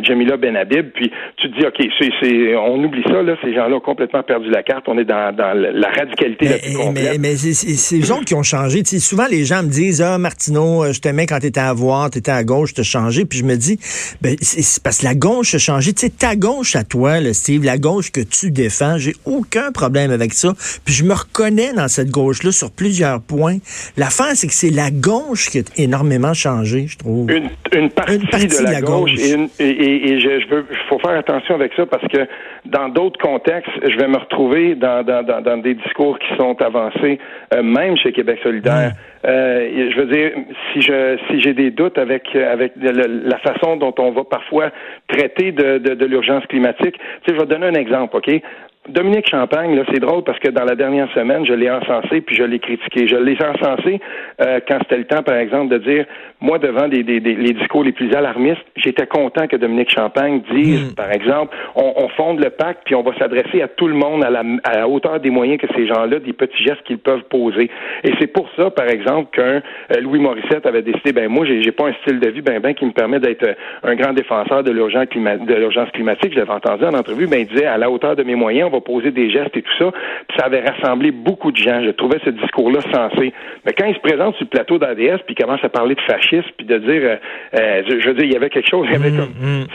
Jamila 0.04 0.38
Benhabib. 0.38 0.92
Puis 0.94 1.12
tu 1.38 1.52
te 1.52 1.60
dis, 1.60 1.66
ok, 1.66 1.90
c'est, 2.00 2.56
on 2.56 2.84
oublie 2.84 3.04
ça 3.04 3.22
là, 3.22 3.36
ces 3.44 3.54
gens-là 3.54 3.76
ont 3.76 3.82
complètement 3.82 4.24
perdu 4.24 4.50
la 4.50 4.64
carte. 4.64 4.86
On 4.88 4.98
est 4.98 5.06
dans, 5.06 5.36
dans 5.36 5.54
la 5.54 5.90
radicalité 5.90 6.46
mais, 6.46 6.50
la 6.50 6.58
plus 6.58 6.74
complète. 6.74 7.20
Mais, 7.20 7.36
c'est 7.36 7.87
les 7.92 8.01
gens 8.01 8.22
qui 8.22 8.34
ont 8.34 8.44
changé. 8.44 8.84
souvent, 8.86 9.28
les 9.28 9.45
gens 9.45 9.63
me 9.63 9.69
disent, 9.69 10.01
ah, 10.01 10.18
Martineau, 10.18 10.84
euh, 10.84 10.94
je 10.94 11.00
t'aimais 11.00 11.25
quand 11.25 11.39
t'étais 11.39 11.60
à 11.60 11.74
voir, 11.74 12.10
t'étais 12.10 12.31
à 12.31 12.44
gauche, 12.44 12.74
t'as 12.74 12.84
changé. 12.84 13.25
Puis 13.25 13.39
je 13.39 13.44
me 13.44 13.56
dis, 13.56 13.80
ben, 14.22 14.36
c'est 14.42 14.81
parce 14.84 15.00
que 15.00 15.06
la 15.06 15.16
gauche 15.16 15.56
a 15.56 15.57
changé. 15.57 15.94
Tu 15.94 16.01
sais, 16.01 16.10
ta 16.10 16.36
gauche 16.36 16.75
à 16.75 16.84
toi, 16.84 17.19
le 17.19 17.34
Steve, 17.34 17.63
la 17.63 17.78
gauche 17.78 18.12
que 18.12 18.22
tu 18.22 18.51
défends, 18.51 18.98
j'ai 18.98 19.16
aucun 19.25 19.72
problème 19.72 20.12
avec 20.12 20.34
ça. 20.34 20.54
Puis 20.86 20.94
je 20.94 21.04
me 21.04 21.13
reconnais 21.13 21.74
dans 21.74 21.88
cette 21.88 22.10
gauche-là 22.10 22.51
sur 22.51 22.72
plusieurs 22.72 23.22
points. 23.22 23.57
La 23.95 24.10
fin, 24.10 24.36
c'est 24.36 24.48
que 24.48 24.54
c'est 24.54 24.69
la 24.69 24.92
gauche 24.92 25.50
qui 25.50 25.60
a 25.60 25.62
énormément 25.78 26.33
changé, 26.33 26.88
je 26.88 26.98
trouve. 26.98 27.30
Une, 27.31 27.50
une, 27.74 27.90
partie, 27.90 28.18
de 28.18 28.63
la, 28.63 28.81
gauche. 28.81 29.12
Et, 29.18 29.33
et, 29.60 30.19
je, 30.19 30.50
veux, 30.50 30.66
faire 31.07 31.18
attention 31.18 31.56
avec 31.56 31.74
ça 31.75 31.86
parce 31.86 32.07
que 32.07 32.27
dans 32.65 32.89
d'autres 32.89 33.19
contextes, 33.19 33.71
je 33.83 33.98
vais 33.98 34.07
me 34.07 34.18
retrouver 34.18 34.75
dans, 34.75 35.04
dans, 35.04 35.24
dans, 35.24 35.57
des 35.57 35.74
discours 35.74 36.18
qui 36.19 36.36
sont 36.38 36.62
avancés, 36.62 37.19
euh, 37.54 37.63
même 37.63 37.98
chez 37.98 38.12
Québec 38.12 38.39
solidaire. 38.44 38.92
Euh, 39.25 39.89
je 39.92 40.00
veux 40.00 40.06
dire, 40.06 40.31
si 40.71 40.81
je 40.81 41.18
si 41.30 41.42
j'ai 41.42 41.54
des 41.54 41.71
doutes 41.71 41.98
avec 41.98 42.36
avec 42.36 42.74
la 42.75 43.38
façon 43.39 43.75
dont 43.77 43.94
on 43.98 44.12
va 44.12 44.24
parfois 44.24 44.69
traiter 45.07 45.51
de, 45.51 45.80
de, 45.80 45.95
de 45.95 46.06
l'urgence 46.06 46.45
climatique, 46.45 46.98
tu 46.98 47.31
sais, 47.31 47.36
je 47.36 47.39
vais 47.39 47.48
donner 47.48 47.68
un 47.68 47.74
exemple, 47.74 48.18
ok? 48.18 48.42
Dominique 48.89 49.30
Champagne, 49.30 49.75
là, 49.75 49.83
c'est 49.92 50.00
drôle 50.00 50.24
parce 50.24 50.39
que 50.39 50.50
dans 50.50 50.63
la 50.63 50.75
dernière 50.75 51.12
semaine, 51.13 51.45
je 51.45 51.54
l'ai 51.54 51.69
encensé 51.69 52.21
puis 52.21 52.36
je 52.36 52.44
l'ai 52.44 52.59
critiqué. 52.59 53.07
Je 53.07 53.18
l'ai 53.18 53.38
encensé 53.44 54.00
euh, 54.42 54.59
quand 54.68 54.77
c'était 54.80 54.98
le 54.98 55.06
temps, 55.06 55.24
par 55.24 55.36
exemple, 55.36 55.69
de 55.74 55.77
dire, 55.77 56.06
moi, 56.39 56.60
devant 56.60 56.88
des, 56.88 57.01
des, 57.04 57.19
les 57.19 57.54
discours 57.54 57.84
les 57.84 57.92
plus 57.92 58.13
alarmistes, 58.13 58.62
j'étais 58.75 59.07
content 59.07 59.48
que 59.48 59.56
Dominique 59.56 59.89
Champagne 59.89 60.42
dise, 60.54 60.92
hmm. 60.92 60.95
par 60.95 61.12
exemple, 61.12 61.56
on, 61.75 61.94
on, 61.95 62.10
fonde 62.10 62.39
le 62.39 62.51
pacte 62.51 62.81
puis 62.86 62.94
on 62.94 63.01
va 63.01 63.18
s'adresser 63.18 63.62
à 63.63 63.68
tout 63.68 63.88
le 63.88 63.95
monde 63.95 64.24
à 64.24 64.30
la, 64.30 64.44
à 64.63 64.78
la 64.78 64.88
hauteur 64.88 65.19
des 65.19 65.31
moyens 65.31 65.60
que 65.60 65.68
ces 65.75 65.88
gens-là, 65.88 66.19
des 66.19 66.34
petits 66.34 66.63
gestes 66.63 66.84
qu'ils 66.84 67.00
peuvent 67.00 67.24
poser. 67.24 67.72
Et 68.04 68.12
c'est 68.19 68.28
pour 68.28 68.48
ça, 68.56 68.69
par 68.69 68.88
exemple, 68.88 69.36
qu'un 69.36 69.62
euh, 69.92 70.01
Louis 70.01 70.19
Morissette 70.19 70.66
avait 70.68 70.84
décidé, 70.84 71.12
ben 71.12 71.28
moi, 71.28 71.45
j'ai, 71.45 71.63
j'ai 71.63 71.72
pas 71.72 71.88
un 71.88 71.94
style 72.04 72.19
de 72.19 72.30
vie 72.30 72.42
ben 72.42 72.60
ben 72.60 72.75
qui 72.75 72.86
me 72.86 72.92
permet 72.92 73.19
d'être 73.19 73.44
euh, 73.44 73.54
un 73.83 73.95
grand 73.95 74.13
défenseur 74.13 74.63
de 74.63 74.72
l'urgence, 74.72 75.07
clima, 75.07 75.38
de 75.38 75.56
l'urgence 75.56 75.90
climatique. 75.92 76.33
Je 76.33 76.40
l'avais 76.40 76.54
entendu 76.54 76.83
en 76.86 76.94
entrevue, 76.94 77.25
ben 77.25 77.40
il 77.40 77.48
disait, 77.48 77.66
à 77.66 77.80
la 77.80 77.90
hauteur 77.90 78.16
de 78.16 78.22
mes 78.22 78.36
moyens, 78.36 78.69
on 78.72 78.75
va 78.75 78.81
poser 78.81 79.10
des 79.10 79.31
gestes 79.31 79.57
et 79.57 79.63
tout 79.63 79.78
ça. 79.80 79.92
Puis 80.28 80.38
ça 80.38 80.45
avait 80.45 80.62
rassemblé 80.62 81.10
beaucoup 81.10 81.51
de 81.51 81.57
gens. 81.57 81.81
Je 81.83 81.90
trouvais 81.92 82.19
ce 82.24 82.30
discours-là 82.30 82.81
sensé. 82.94 83.33
Mais 83.66 83.74
quand 83.74 83.86
il 83.86 83.95
se 83.95 84.01
présente 84.01 84.36
sur 84.36 84.45
le 84.45 84.50
plateau 84.50 84.78
d'ADS, 84.78 85.24
puis 85.25 85.33
commence 85.33 85.63
à 85.63 85.69
parler 85.69 85.95
de 85.95 86.01
fascisme, 86.01 86.27
puis 86.58 86.66
de 86.66 86.78
dire, 86.78 87.02
euh, 87.04 87.16
euh, 87.60 87.84
je, 87.88 88.08
veux 88.08 88.14
dire, 88.14 88.26
il 88.26 88.34
y 88.34 88.36
avait 88.36 88.50
quelque 88.50 88.70
chose, 88.70 88.88
il 88.90 88.94
y 88.94 88.96
avait 88.96 89.12
mm, 89.12 89.18
comme, 89.18 89.34
mm. 89.40 89.66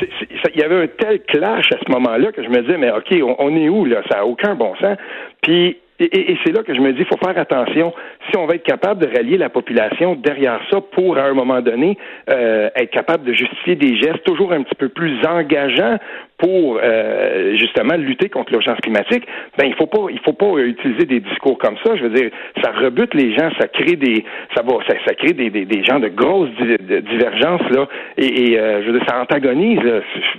il 0.55 0.61
y 0.61 0.65
avait 0.65 0.83
un 0.83 0.87
tel 0.87 1.21
clash 1.21 1.73
à 1.73 1.79
ce 1.85 1.91
moment-là 1.93 2.33
que 2.33 2.43
je 2.43 2.49
me 2.49 2.61
disais, 2.63 2.79
mais 2.79 2.91
OK, 2.91 3.15
on, 3.39 3.57
est 3.57 3.69
où, 3.69 3.85
là? 3.85 4.03
Ça 4.11 4.19
n'a 4.19 4.27
aucun 4.27 4.55
bon 4.55 4.75
sens. 4.77 4.97
Puis 5.43 5.77
et, 6.01 6.37
c'est 6.45 6.53
là 6.53 6.63
que 6.63 6.75
je 6.75 6.81
me 6.81 6.93
dis, 6.93 7.01
il 7.01 7.07
faut 7.07 7.19
faire 7.25 7.39
attention. 7.39 7.93
Si 8.29 8.37
on 8.37 8.47
va 8.47 8.55
être 8.55 8.65
capable 8.65 9.07
de 9.07 9.15
rallier 9.15 9.37
la 9.37 9.51
population 9.51 10.15
derrière 10.15 10.61
ça 10.71 10.81
pour, 10.81 11.17
à 11.17 11.25
un 11.25 11.35
moment 11.35 11.61
donné, 11.61 11.97
euh, 12.29 12.71
être 12.75 12.91
capable 12.91 13.25
de 13.25 13.33
justifier 13.33 13.77
des 13.77 13.97
gestes 13.97 14.25
toujours 14.25 14.53
un 14.53 14.63
petit 14.63 14.75
peu 14.75 14.89
plus 14.89 15.25
engageants 15.25 15.99
pour 16.43 16.81
euh, 16.83 17.56
justement 17.56 17.94
lutter 17.94 18.29
contre 18.29 18.50
l'urgence 18.50 18.79
climatique, 18.81 19.25
ben 19.56 19.67
il 19.67 19.75
faut 19.75 19.87
pas 19.87 20.06
il 20.11 20.19
faut 20.25 20.32
pas 20.32 20.58
utiliser 20.58 21.06
des 21.06 21.20
discours 21.20 21.56
comme 21.56 21.77
ça. 21.84 21.94
Je 21.94 22.03
veux 22.03 22.11
dire, 22.11 22.31
ça 22.63 22.72
rebute 22.72 23.15
les 23.15 23.32
gens, 23.32 23.49
ça 23.61 23.69
crée 23.69 23.94
des 23.94 24.25
ça 24.56 24.63
va 24.63 24.72
ça, 24.89 25.15
crée 25.15 25.34
des, 25.34 25.51
des, 25.51 25.65
des, 25.65 25.84
gens 25.84 26.01
de 26.01 26.08
grosses 26.08 26.51
divergences 26.51 27.70
là 27.70 27.87
et, 28.19 28.58
euh, 28.58 28.82
je 28.82 28.91
veux 28.91 28.99
dire 28.99 29.08
ça 29.08 29.20
antagonise. 29.20 29.79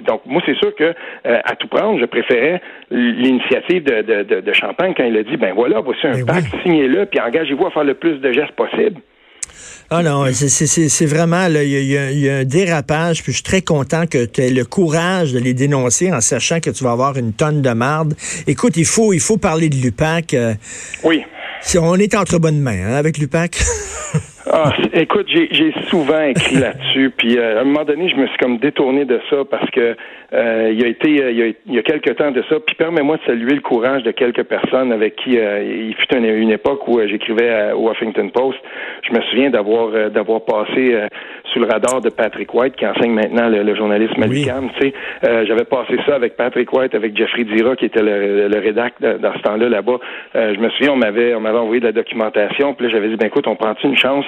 Donc 0.05 0.25
moi 0.25 0.41
c'est 0.45 0.57
sûr 0.57 0.75
que 0.75 0.83
euh, 0.83 1.39
à 1.45 1.55
tout 1.55 1.69
prendre, 1.69 1.97
je 1.99 2.05
préférais 2.05 2.61
l'initiative 2.91 3.83
de, 3.83 4.23
de, 4.23 4.41
de, 4.41 4.53
Champagne 4.53 4.93
quand 4.95 5.05
il 5.05 5.17
a 5.17 5.23
dit 5.23 5.37
ben 5.37 5.53
voilà 5.55 5.79
voici 5.79 6.05
un 6.05 6.25
pacte, 6.25 6.53
signez-le 6.63 7.05
puis 7.05 7.21
engagez-vous 7.21 7.65
à 7.65 7.71
faire 7.71 7.85
le 7.85 7.93
plus 7.93 8.19
de 8.19 8.31
gestes 8.33 8.51
possible. 8.51 8.99
Ah 9.89 10.01
non, 10.01 10.25
c'est 10.33 11.05
vraiment, 11.05 11.45
il 11.47 11.67
y, 11.67 12.29
a 12.29 12.37
un 12.37 12.43
dérapage, 12.45 13.21
puis 13.21 13.31
je 13.31 13.37
suis 13.37 13.43
très 13.43 13.61
content 13.61 14.07
que 14.07 14.25
tu 14.25 14.41
aies 14.41 14.49
le 14.49 14.65
courage 14.65 15.33
de 15.33 15.39
les 15.39 15.53
dénoncer 15.53 16.11
en 16.11 16.21
sachant 16.21 16.59
que 16.59 16.69
tu 16.69 16.83
vas 16.83 16.91
avoir 16.91 17.17
une 17.17 17.33
tonne 17.33 17.61
de 17.61 17.69
marde. 17.71 18.15
Écoute, 18.47 18.77
il 18.77 18.85
faut, 18.85 19.13
il 19.13 19.19
faut 19.19 19.37
parler 19.37 19.69
de 19.69 19.75
l'UPAC. 19.75 20.33
Euh, 20.33 20.55
oui. 21.03 21.23
Si 21.61 21.77
on 21.77 21.95
est 21.95 22.15
entre 22.15 22.39
bonnes 22.39 22.59
mains 22.59 22.87
hein, 22.87 22.95
avec 22.95 23.17
l'UPAC. 23.17 23.63
Ah, 24.51 24.73
écoute, 24.91 25.27
j'ai 25.29 25.73
souvent 25.87 26.21
écrit 26.21 26.57
là-dessus, 26.57 27.11
puis 27.15 27.37
euh, 27.37 27.59
à 27.59 27.61
un 27.61 27.63
moment 27.63 27.85
donné, 27.85 28.09
je 28.09 28.15
me 28.17 28.27
suis 28.27 28.37
comme 28.37 28.57
détourné 28.57 29.05
de 29.05 29.21
ça 29.29 29.37
parce 29.49 29.69
que 29.71 29.95
euh, 30.33 30.69
il 30.69 30.81
y 30.81 30.83
a 30.83 30.87
été, 30.87 31.23
euh, 31.23 31.31
il, 31.31 31.37
y 31.37 31.43
a, 31.43 31.45
il 31.65 31.73
y 31.75 31.79
a 31.79 31.81
quelques 31.81 32.13
temps 32.17 32.31
de 32.31 32.43
ça. 32.49 32.59
Puis 32.59 32.75
permets-moi 32.75 33.17
de 33.17 33.21
saluer 33.25 33.55
le 33.55 33.61
courage 33.61 34.03
de 34.03 34.11
quelques 34.11 34.43
personnes 34.43 34.91
avec 34.91 35.15
qui 35.15 35.35
il 35.35 35.95
fut 35.95 36.13
une, 36.13 36.25
une 36.25 36.49
époque 36.49 36.85
où 36.89 36.99
j'écrivais 37.07 37.71
au 37.71 37.89
Huffington 37.89 38.29
Post. 38.29 38.59
Je 39.09 39.13
me 39.13 39.21
souviens 39.29 39.49
d'avoir 39.49 40.09
d'avoir 40.09 40.43
passé 40.43 40.97
sous 41.53 41.59
le 41.59 41.67
radar 41.67 42.01
de 42.01 42.09
Patrick 42.09 42.53
White, 42.53 42.75
qui 42.75 42.85
enseigne 42.85 43.13
maintenant 43.13 43.47
le, 43.47 43.75
journalisme 43.75 44.21
à 44.23 44.27
Tu 44.27 44.43
sais, 44.43 44.93
j'avais 45.45 45.65
passé 45.65 45.97
ça 46.05 46.15
avec 46.15 46.35
Patrick 46.35 46.73
White, 46.73 46.95
avec 46.95 47.15
Jeffrey 47.15 47.43
Dira, 47.43 47.75
qui 47.75 47.85
était 47.85 48.01
le, 48.01 48.47
le 48.47 48.59
rédac 48.59 48.95
dans 48.99 49.33
ce 49.33 49.41
temps-là 49.43 49.69
là-bas. 49.69 49.99
je 50.33 50.59
me 50.59 50.69
souviens, 50.71 50.93
on 50.93 50.97
m'avait 50.97 51.35
on 51.35 51.39
m'avait 51.39 51.59
envoyé 51.59 51.79
de 51.79 51.85
la 51.85 51.91
documentation. 51.91 52.73
Puis 52.73 52.87
là, 52.87 52.93
j'avais 52.93 53.09
dit, 53.09 53.15
ben 53.15 53.27
écoute, 53.27 53.47
on 53.47 53.55
prend 53.55 53.73
une 53.83 53.97
chance 53.97 54.25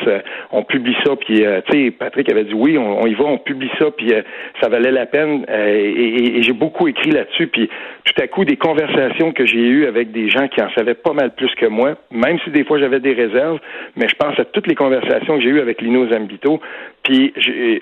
on 0.51 0.63
publie 0.63 0.95
ça, 1.05 1.15
puis 1.15 1.43
tu 1.67 1.71
sais, 1.71 1.91
Patrick 1.91 2.29
avait 2.29 2.43
dit 2.43 2.53
oui, 2.53 2.77
on, 2.77 3.05
y 3.05 3.13
va, 3.13 3.25
on 3.25 3.37
publie 3.37 3.69
ça, 3.79 3.91
puis 3.91 4.13
ça 4.61 4.69
valait 4.69 4.91
la 4.91 5.05
peine. 5.05 5.45
et, 5.49 6.41
j'ai 6.41 6.53
beaucoup 6.53 6.87
écrit 6.87 7.11
là-dessus, 7.11 7.47
puis 7.47 7.69
tout 8.05 8.21
à 8.21 8.27
coup, 8.27 8.45
des 8.45 8.57
conversations 8.57 9.31
que 9.31 9.45
j'ai 9.45 9.65
eues 9.67 9.85
avec 9.87 10.11
des 10.11 10.29
gens 10.29 10.47
qui 10.47 10.61
en 10.61 10.69
savaient 10.71 10.93
pas 10.93 11.13
mal 11.13 11.33
plus 11.35 11.53
que 11.55 11.65
moi, 11.65 11.95
même 12.11 12.37
si 12.43 12.51
des 12.51 12.63
fois 12.63 12.79
j'avais 12.79 12.99
des 12.99 13.13
réserves, 13.13 13.59
mais 13.95 14.07
je 14.07 14.15
pense 14.15 14.39
à 14.39 14.45
toutes 14.45 14.67
les 14.67 14.75
conversations 14.75 15.37
que 15.37 15.43
j'ai 15.43 15.49
eues 15.49 15.59
avec 15.59 15.81
Lino 15.81 16.07
Zambito, 16.07 16.59
puis 17.03 17.33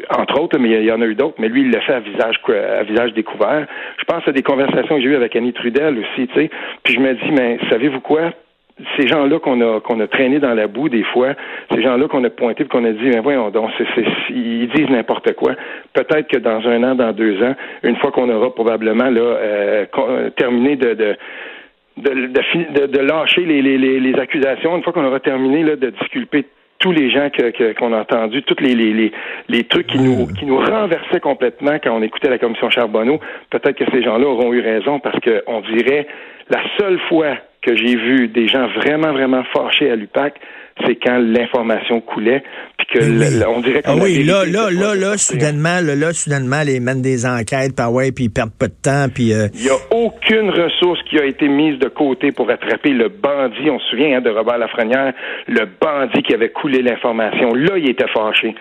entre 0.09 0.39
autres, 0.41 0.57
mais 0.59 0.69
il 0.69 0.85
y 0.85 0.91
en 0.91 1.01
a 1.01 1.05
eu 1.05 1.15
d'autres, 1.15 1.35
mais 1.39 1.49
lui, 1.49 1.61
il 1.61 1.71
l'a 1.71 1.81
fait 1.81 1.93
à 1.93 1.99
visage, 1.99 2.35
à 2.47 2.83
visage 2.83 3.13
découvert. 3.13 3.67
Je 3.97 4.03
pense 4.05 4.27
à 4.27 4.31
des 4.31 4.43
conversations 4.43 4.95
que 4.95 5.01
j'ai 5.01 5.09
eues 5.09 5.15
avec 5.15 5.35
Annie 5.35 5.53
Trudel 5.53 5.97
aussi, 5.99 6.27
tu 6.27 6.33
sais. 6.33 6.49
Puis 6.83 6.95
je 6.95 6.99
me 6.99 7.13
dis, 7.13 7.31
mais 7.31 7.57
savez-vous 7.69 8.01
quoi? 8.01 8.31
Ces 8.97 9.07
gens-là 9.07 9.39
qu'on 9.39 9.61
a 9.61 9.79
qu'on 9.79 9.99
a 9.99 10.07
traîné 10.07 10.39
dans 10.39 10.53
la 10.53 10.67
boue 10.67 10.89
des 10.89 11.03
fois, 11.03 11.33
ces 11.71 11.81
gens-là 11.81 12.07
qu'on 12.07 12.23
a 12.23 12.29
pointés 12.29 12.65
qu'on 12.65 12.85
a 12.85 12.91
dit, 12.91 13.09
mais 13.09 13.19
voyons 13.19 13.49
donc, 13.49 13.71
ils 14.29 14.69
disent 14.69 14.89
n'importe 14.89 15.33
quoi. 15.33 15.53
Peut-être 15.93 16.27
que 16.27 16.37
dans 16.37 16.67
un 16.67 16.83
an, 16.83 16.95
dans 16.95 17.11
deux 17.11 17.41
ans, 17.43 17.55
une 17.83 17.95
fois 17.97 18.11
qu'on 18.11 18.29
aura 18.29 18.53
probablement 18.53 19.09
là 19.09 19.21
euh, 19.21 19.85
terminé 20.35 20.75
de, 20.75 20.93
de 20.93 21.15
de, 21.95 22.99
lâcher 22.99 23.45
les, 23.45 23.61
les, 23.61 23.77
les, 23.77 24.19
accusations, 24.19 24.75
une 24.75 24.81
fois 24.81 24.93
qu'on 24.93 25.05
aura 25.05 25.19
terminé 25.19 25.63
de 25.63 25.89
disculper 25.91 26.45
tous 26.79 26.91
les 26.91 27.11
gens 27.11 27.29
qu'on 27.79 27.93
a 27.93 28.01
entendus, 28.01 28.43
tous 28.43 28.61
les, 28.61 28.75
les, 28.75 29.11
les, 29.47 29.63
trucs 29.63 29.87
qui 29.87 29.99
nous, 29.99 30.27
qui 30.27 30.45
nous 30.45 30.57
renversaient 30.57 31.19
complètement 31.21 31.77
quand 31.81 31.95
on 31.95 32.01
écoutait 32.01 32.29
la 32.29 32.39
commission 32.39 32.69
Charbonneau, 32.69 33.19
peut-être 33.51 33.77
que 33.77 33.89
ces 33.91 34.03
gens-là 34.03 34.27
auront 34.27 34.51
eu 34.51 34.59
raison 34.59 34.99
parce 34.99 35.17
qu'on 35.19 35.61
dirait 35.61 36.07
la 36.49 36.59
seule 36.77 36.99
fois 37.07 37.37
que 37.63 37.75
j'ai 37.75 37.95
vu 37.95 38.27
des 38.27 38.47
gens 38.47 38.67
vraiment, 38.67 39.13
vraiment 39.13 39.43
fâchés 39.53 39.89
à 39.89 39.95
l'UPAC, 39.95 40.35
c'est 40.85 40.95
quand 40.95 41.19
l'information 41.19 42.01
coulait, 42.01 42.43
puis 42.77 42.87
que 42.87 43.47
on 43.47 43.61
dirait 43.61 43.81
que 43.83 43.89
ah 43.89 43.95
oui, 43.95 44.23
là, 44.23 44.43
là, 44.45 44.71
là, 44.71 44.95
là, 44.95 45.17
soudainement, 45.17 45.79
là, 45.81 45.95
là, 45.95 46.13
soudainement, 46.13 46.63
les 46.65 46.79
mènent 46.79 47.01
des 47.01 47.25
enquêtes, 47.25 47.75
puis 47.75 47.85
ouais, 47.85 48.11
puis 48.11 48.25
ils 48.25 48.29
perdent 48.29 48.57
pas 48.57 48.67
de 48.67 48.81
temps, 48.81 49.05
puis. 49.13 49.33
Euh, 49.33 49.47
Il 49.53 49.65
y 49.65 49.69
a 49.69 49.77
aucune 49.91 50.49
ressource 50.49 50.99
qui 51.09 51.19
a 51.19 51.25
été 51.25 51.47
mise 51.47 51.77
de 51.79 51.89
côté 51.89 52.31
pour 52.31 52.49
attraper 52.49 52.89
le 52.89 53.09
bandit. 53.09 53.69
On 53.69 53.79
se 53.79 53.89
souvient 53.89 54.17
hein, 54.17 54.21
de 54.21 54.31
Robert 54.31 54.57
Lafrenière, 54.57 55.13
le 55.47 55.65
bandit 55.79 56.23
qui 56.23 56.33
avait 56.33 56.49
coulé 56.49 56.81
l'information. 56.81 57.53
Là, 57.53 57.77
il 57.77 57.89
était 57.89 58.09
fâché. 58.13 58.55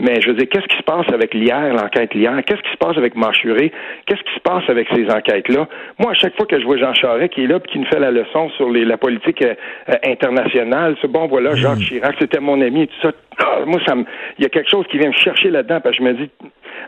Mais 0.00 0.20
je 0.20 0.28
veux 0.28 0.34
dire, 0.34 0.48
qu'est-ce 0.50 0.66
qui 0.66 0.76
se 0.76 0.82
passe 0.82 1.06
avec 1.12 1.34
l'IR, 1.34 1.72
l'enquête 1.72 2.14
l'IR? 2.14 2.42
Qu'est-ce 2.44 2.62
qui 2.62 2.72
se 2.72 2.76
passe 2.76 2.96
avec 2.96 3.14
Machuré? 3.14 3.70
Qu'est-ce 4.06 4.22
qui 4.22 4.34
se 4.34 4.40
passe 4.40 4.64
avec 4.68 4.88
ces 4.92 5.08
enquêtes-là? 5.08 5.68
Moi, 6.00 6.10
à 6.10 6.14
chaque 6.14 6.36
fois 6.36 6.46
que 6.46 6.58
je 6.58 6.64
vois 6.64 6.78
Jean 6.78 6.92
Charest 6.94 7.32
qui 7.32 7.44
est 7.44 7.46
là 7.46 7.58
et 7.58 7.68
qui 7.68 7.78
nous 7.78 7.86
fait 7.86 8.00
la 8.00 8.10
leçon 8.10 8.50
sur 8.50 8.70
les, 8.70 8.84
la 8.84 8.96
politique 8.96 9.42
euh, 9.42 9.54
euh, 9.88 9.94
internationale, 10.04 10.96
c'est 11.00 11.10
bon, 11.10 11.28
voilà, 11.28 11.54
Jacques 11.54 11.78
mm. 11.78 11.82
Chirac, 11.82 12.16
c'était 12.18 12.40
mon 12.40 12.60
ami 12.60 12.82
et 12.82 12.86
tout 12.88 13.00
ça. 13.02 13.12
Ah, 13.38 13.60
moi, 13.66 13.80
ça 13.86 13.94
me, 13.94 14.04
il 14.38 14.42
y 14.42 14.46
a 14.46 14.48
quelque 14.48 14.70
chose 14.70 14.84
qui 14.88 14.98
vient 14.98 15.08
me 15.08 15.14
chercher 15.14 15.50
là-dedans 15.50 15.80
parce 15.80 15.96
que 15.96 16.02
je 16.02 16.08
me 16.08 16.14
dis, 16.14 16.30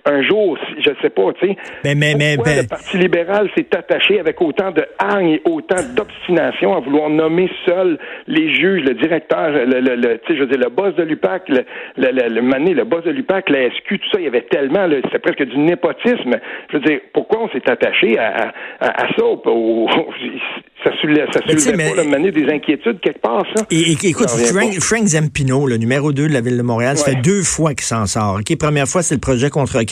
un 0.06 0.22
jour, 0.22 0.56
je 0.78 0.90
sais 1.02 1.10
pas, 1.10 1.32
tu 1.34 1.48
sais. 1.48 1.56
Mais, 1.84 1.94
mais, 1.94 2.14
mais, 2.16 2.36
ben 2.36 2.62
le 2.62 2.68
Parti 2.68 2.96
libéral 2.96 3.50
s'est 3.56 3.66
attaché 3.76 4.20
avec 4.20 4.40
autant 4.40 4.70
de 4.70 4.84
hargne 4.98 5.30
et 5.30 5.42
autant 5.44 5.82
d'obstination 5.94 6.76
à 6.76 6.80
vouloir 6.80 7.10
nommer 7.10 7.50
seul 7.66 7.98
les 8.28 8.54
juges, 8.54 8.84
le 8.84 8.94
directeur, 8.94 9.50
le, 9.50 9.80
le, 9.80 9.96
le 9.96 10.18
tu 10.18 10.28
sais, 10.28 10.36
je 10.36 10.40
veux 10.40 10.46
dire, 10.46 10.60
le 10.60 10.70
boss 10.70 10.94
de 10.94 11.02
l'UPAC, 11.02 11.48
le, 11.48 11.64
le, 11.96 12.10
le, 12.12 12.40
le, 12.40 12.74
le 12.74 12.84
boss 12.84 13.04
de 13.04 13.10
l'UPAC, 13.10 13.50
la 13.50 13.68
SQ, 13.70 13.98
tout 13.98 14.10
ça, 14.12 14.20
il 14.20 14.24
y 14.24 14.28
avait 14.28 14.46
tellement, 14.50 14.88
c'est 15.12 15.18
presque 15.18 15.42
du 15.42 15.58
népotisme. 15.58 16.36
Je 16.70 16.76
veux 16.76 16.84
dire, 16.84 17.00
pourquoi 17.12 17.42
on 17.42 17.48
s'est 17.50 17.68
attaché 17.68 18.18
à, 18.18 18.52
à, 18.80 19.04
à, 19.04 19.08
ça? 19.16 19.24
Au, 19.24 19.88
ça 20.84 20.90
soulevait, 21.00 21.26
ça 21.32 21.40
soulevait 21.46 21.94
pas, 21.94 22.04
mais... 22.04 22.30
des 22.30 22.52
inquiétudes 22.52 23.00
quelque 23.00 23.20
part, 23.20 23.44
ça? 23.54 23.64
Et, 23.70 23.92
écoute, 23.92 24.28
Frank, 24.28 24.72
Frank, 24.80 25.04
Zampino, 25.06 25.66
le 25.66 25.78
numéro 25.78 26.12
2 26.12 26.28
de 26.28 26.32
la 26.32 26.40
Ville 26.40 26.56
de 26.56 26.62
Montréal, 26.62 26.96
ça 26.96 27.10
fait 27.10 27.20
deux 27.20 27.42
fois 27.42 27.70
qu'il 27.74 27.84
s'en 27.84 28.06
sort. 28.06 28.38
OK, 28.40 28.56
première 28.58 28.86
fois, 28.86 29.02
c'est 29.02 29.14
le 29.14 29.20
projet 29.20 29.50
contre 29.50 29.82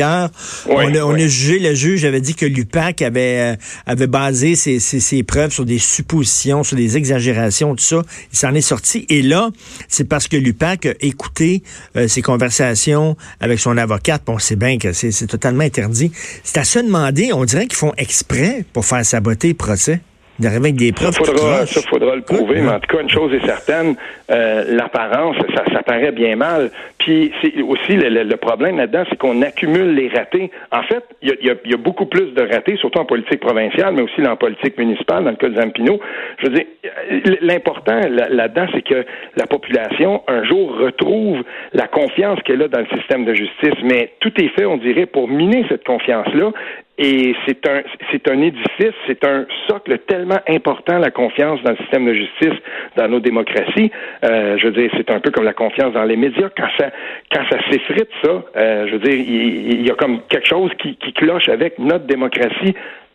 on, 0.69 1.15
a, 1.15 1.19
jugé, 1.19 1.59
le 1.59 1.75
juge 1.75 2.05
avait 2.05 2.21
dit 2.21 2.35
que 2.35 2.47
l'UPAC 2.47 3.03
avait, 3.03 3.55
euh, 3.55 3.57
avait 3.87 4.07
basé 4.07 4.55
ses, 4.57 4.79
ses, 4.79 5.23
preuves 5.23 5.53
sur 5.53 5.65
des 5.65 5.79
suppositions, 5.79 6.63
sur 6.63 6.77
des 6.77 6.97
exagérations, 6.97 7.75
tout 7.75 7.85
ça. 7.85 8.03
Il 8.33 8.39
s'en 8.39 8.55
est 8.55 8.61
sorti. 8.61 9.07
Et 9.09 9.23
là, 9.23 9.51
c'est 9.89 10.09
parce 10.09 10.29
que 10.29 10.37
l'UPAC 10.37 10.87
a 10.87 10.93
écouté 11.01 11.63
euh, 11.97 12.09
ses 12.09 12.23
conversations 12.23 13.17
avec 13.41 13.59
son 13.59 13.77
avocate. 13.77 14.23
Bon, 14.27 14.39
c'est 14.39 14.57
bien 14.57 14.79
que 14.79 14.93
c'est 14.93 15.27
totalement 15.27 15.65
interdit. 15.65 16.13
C'est 16.43 16.59
à 16.59 16.65
se 16.65 16.79
demander, 16.79 17.33
on 17.33 17.45
dirait 17.45 17.67
qu'ils 17.67 17.79
font 17.79 17.93
exprès 17.97 18.65
pour 18.73 18.85
faire 18.85 19.05
saboter 19.05 19.49
le 19.49 19.55
procès 19.55 20.01
avec 20.43 20.75
des 20.75 20.93
preuves. 20.93 21.15
Ça 21.15 21.25
faudra, 21.25 21.67
ça 21.67 21.81
faudra 21.83 22.17
le 22.17 22.23
prouver, 22.23 22.61
mais 22.61 22.71
en 22.71 22.81
tout 22.81 22.97
cas, 22.97 23.03
une 23.03 23.11
chose 23.11 23.33
est 23.35 23.47
certaine, 23.47 23.95
euh, 24.31 24.65
l'apparence, 24.69 25.37
ça, 25.55 25.63
ça 25.73 25.83
paraît 25.83 26.13
bien 26.13 26.37
mal. 26.37 26.71
Puis 27.05 27.31
c'est 27.43 27.61
aussi 27.61 27.97
le, 27.97 28.37
problème 28.37 28.79
là-dedans, 28.79 29.05
c'est 29.11 29.19
qu'on 29.19 29.43
accumule 29.43 29.95
les 29.95 30.09
ratés. 30.09 30.51
En 30.73 30.83
fait, 30.85 31.05
il 31.21 31.29
y 31.29 31.51
a, 31.51 31.55
y 31.67 31.75
a, 31.75 31.77
beaucoup 31.77 32.07
plus 32.07 32.33
de 32.33 32.41
ratés, 32.41 32.77
surtout 32.79 32.99
en 32.99 33.05
politique 33.05 33.41
provinciale, 33.41 33.93
mais 33.95 34.01
aussi 34.01 34.27
en 34.27 34.37
politique 34.37 34.79
municipale, 34.79 35.23
dans 35.23 35.31
le 35.31 35.37
cas 35.37 35.51
de 35.51 35.61
Zampino. 35.61 36.01
Je 36.39 36.47
veux 36.47 36.55
dire, 36.55 36.65
l'important 37.43 38.01
là-dedans, 38.09 38.67
c'est 38.73 38.81
que 38.81 39.05
la 39.37 39.47
population, 39.47 40.23
un 40.29 40.45
jour, 40.45 40.79
retrouve 40.79 41.45
la 41.75 41.89
confiance 41.89 42.41
qu'elle 42.43 42.63
a 42.63 42.69
dans 42.69 42.81
le 42.81 42.99
système 42.99 43.27
de 43.27 43.35
justice. 43.35 43.75
Mais 43.83 44.13
tout 44.21 44.33
est 44.41 44.49
fait, 44.57 44.65
on 44.65 44.79
dirait, 44.79 45.05
pour 45.05 45.29
miner 45.29 45.67
cette 45.69 45.85
confiance-là. 45.85 46.53
Et 46.97 47.35
c'est 47.45 47.69
un, 47.69 47.83
c'est 48.13 48.29
un 48.31 48.41
édifice, 48.41 48.95
c'est 49.09 49.27
un 49.27 49.47
socle 49.69 49.99
tellement 50.07 50.39
important, 50.49 50.99
la 50.99 51.11
confiance 51.11 51.61
dans 51.65 51.73
le 51.73 51.77
système 51.79 52.07
de 52.07 52.15
justice, 52.15 52.55
dans 52.97 53.09
nos 53.09 53.19
démocraties. 53.19 53.91
Euh, 54.25 54.57
je 54.59 54.67
veux 54.67 54.73
dire, 54.73 54.91
c'est 54.97 55.11
un 55.11 55.19
peu 55.19 55.33
comme 55.33 55.45
la 55.45 55.55
confiance 55.55 55.93
dans 55.93 56.05
les 56.05 56.17
médias. 56.17 56.51
Quand 56.57 56.69
ça, 56.79 56.91
quand 57.33 57.43
ça 57.51 57.59
s'effrite, 57.71 58.09
ça, 58.23 58.45
euh, 58.57 58.87
je 58.87 58.93
veux 58.93 58.99
dire, 58.99 59.15
il, 59.15 59.81
il, 59.81 59.87
y 59.87 59.91
a 59.91 59.95
comme 59.95 60.21
quelque 60.29 60.49
chose 60.49 60.71
qui, 60.81 60.97
qui 60.97 61.13
cloche 61.13 61.49
avec 61.49 61.79
notre 61.79 62.07
démocratie 62.07 62.75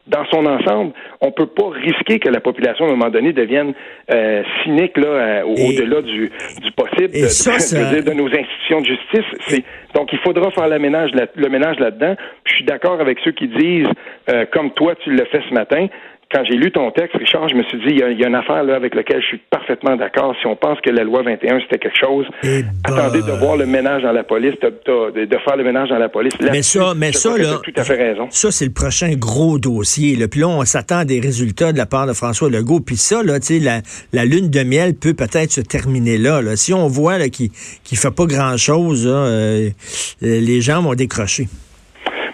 dans 0.09 0.25
son 0.31 0.45
ensemble, 0.45 0.93
on 1.21 1.31
peut 1.31 1.45
pas 1.45 1.69
risquer 1.69 2.19
que 2.19 2.29
la 2.29 2.39
population, 2.39 2.85
à 2.85 2.87
un 2.87 2.91
moment 2.91 3.09
donné, 3.09 3.31
devienne 3.31 3.73
euh, 4.11 4.43
cynique 4.63 4.97
là, 4.97 5.07
euh, 5.07 5.43
au-delà 5.43 6.01
du, 6.01 6.31
du 6.61 6.71
possible 6.71 7.13
de, 7.13 8.01
de, 8.01 8.13
nos 8.13 8.27
institutions 8.27 8.81
de 8.81 8.85
justice. 8.85 9.63
Donc, 9.93 10.11
il 10.11 10.19
faudra 10.19 10.49
faire 10.51 10.67
le 10.67 10.79
ménage, 10.79 11.11
le 11.35 11.49
ménage 11.49 11.79
là-dedans. 11.79 12.15
Je 12.45 12.53
suis 12.53 12.65
d'accord 12.65 12.99
avec 12.99 13.19
ceux 13.23 13.31
qui 13.31 13.47
disent, 13.47 13.87
euh, 14.29 14.45
comme 14.51 14.71
toi, 14.71 14.95
tu 15.03 15.13
l'as 15.13 15.25
fait 15.25 15.41
ce 15.47 15.53
matin, 15.53 15.87
quand 16.31 16.43
j'ai 16.47 16.55
lu 16.55 16.71
ton 16.71 16.91
texte, 16.91 17.15
Richard, 17.17 17.49
je 17.49 17.55
me 17.55 17.63
suis 17.63 17.79
dit, 17.79 17.87
il 17.89 18.19
y 18.19 18.23
a, 18.23 18.27
une 18.27 18.35
affaire 18.35 18.63
là 18.63 18.75
avec 18.75 18.93
laquelle 18.93 19.19
je 19.21 19.27
suis 19.27 19.41
parfaitement 19.49 19.95
d'accord. 19.95 20.35
Si 20.39 20.45
on 20.45 20.55
pense 20.55 20.79
que 20.81 20.91
la 20.91 21.03
loi 21.03 21.23
21, 21.23 21.59
c'était 21.61 21.79
quelque 21.79 21.97
chose, 21.99 22.27
eh 22.43 22.63
attendez 22.83 23.21
de 23.21 23.31
voir 23.31 23.57
le 23.57 23.65
ménage 23.65 24.03
dans 24.03 24.11
la 24.11 24.23
police, 24.23 24.53
de, 24.61 25.37
faire 25.43 25.57
le 25.57 25.63
ménage 25.63 25.89
dans 25.89 25.97
la 25.97 26.09
police. 26.09 26.33
mais 26.39 26.61
ça, 26.61 26.93
mais 26.95 27.11
ça, 27.13 27.35
là, 27.35 27.59
tout 27.63 27.73
à 27.75 27.83
fait 27.83 27.95
raison. 27.95 28.27
Ça, 28.29 28.51
c'est 28.51 28.65
le 28.65 28.71
prochain 28.71 29.13
gros 29.15 29.57
dossier. 29.57 30.15
Là. 30.15 30.27
Puis 30.27 30.41
là, 30.41 30.49
on 30.49 30.63
s'attend 30.65 30.99
à 30.99 31.05
des 31.05 31.19
résultats 31.19 31.73
de 31.73 31.77
la 31.77 31.87
part 31.87 32.05
de 32.05 32.13
François 32.13 32.49
Legault. 32.49 32.81
Puis 32.81 32.97
ça, 32.97 33.23
là, 33.23 33.39
tu 33.39 33.47
sais, 33.47 33.59
la, 33.59 33.81
la, 34.13 34.25
lune 34.25 34.51
de 34.51 34.63
miel 34.63 34.93
peut 34.93 35.15
peut-être 35.15 35.51
se 35.51 35.61
terminer 35.61 36.19
là. 36.19 36.41
là. 36.41 36.55
Si 36.55 36.73
on 36.73 36.87
voit 36.87 37.17
qu'il 37.29 37.49
ne 37.91 37.97
fait 37.97 38.15
pas 38.15 38.25
grand-chose, 38.25 39.07
euh, 39.07 39.69
les 40.21 40.61
gens 40.61 40.83
vont 40.83 40.93
décrocher. 40.93 41.47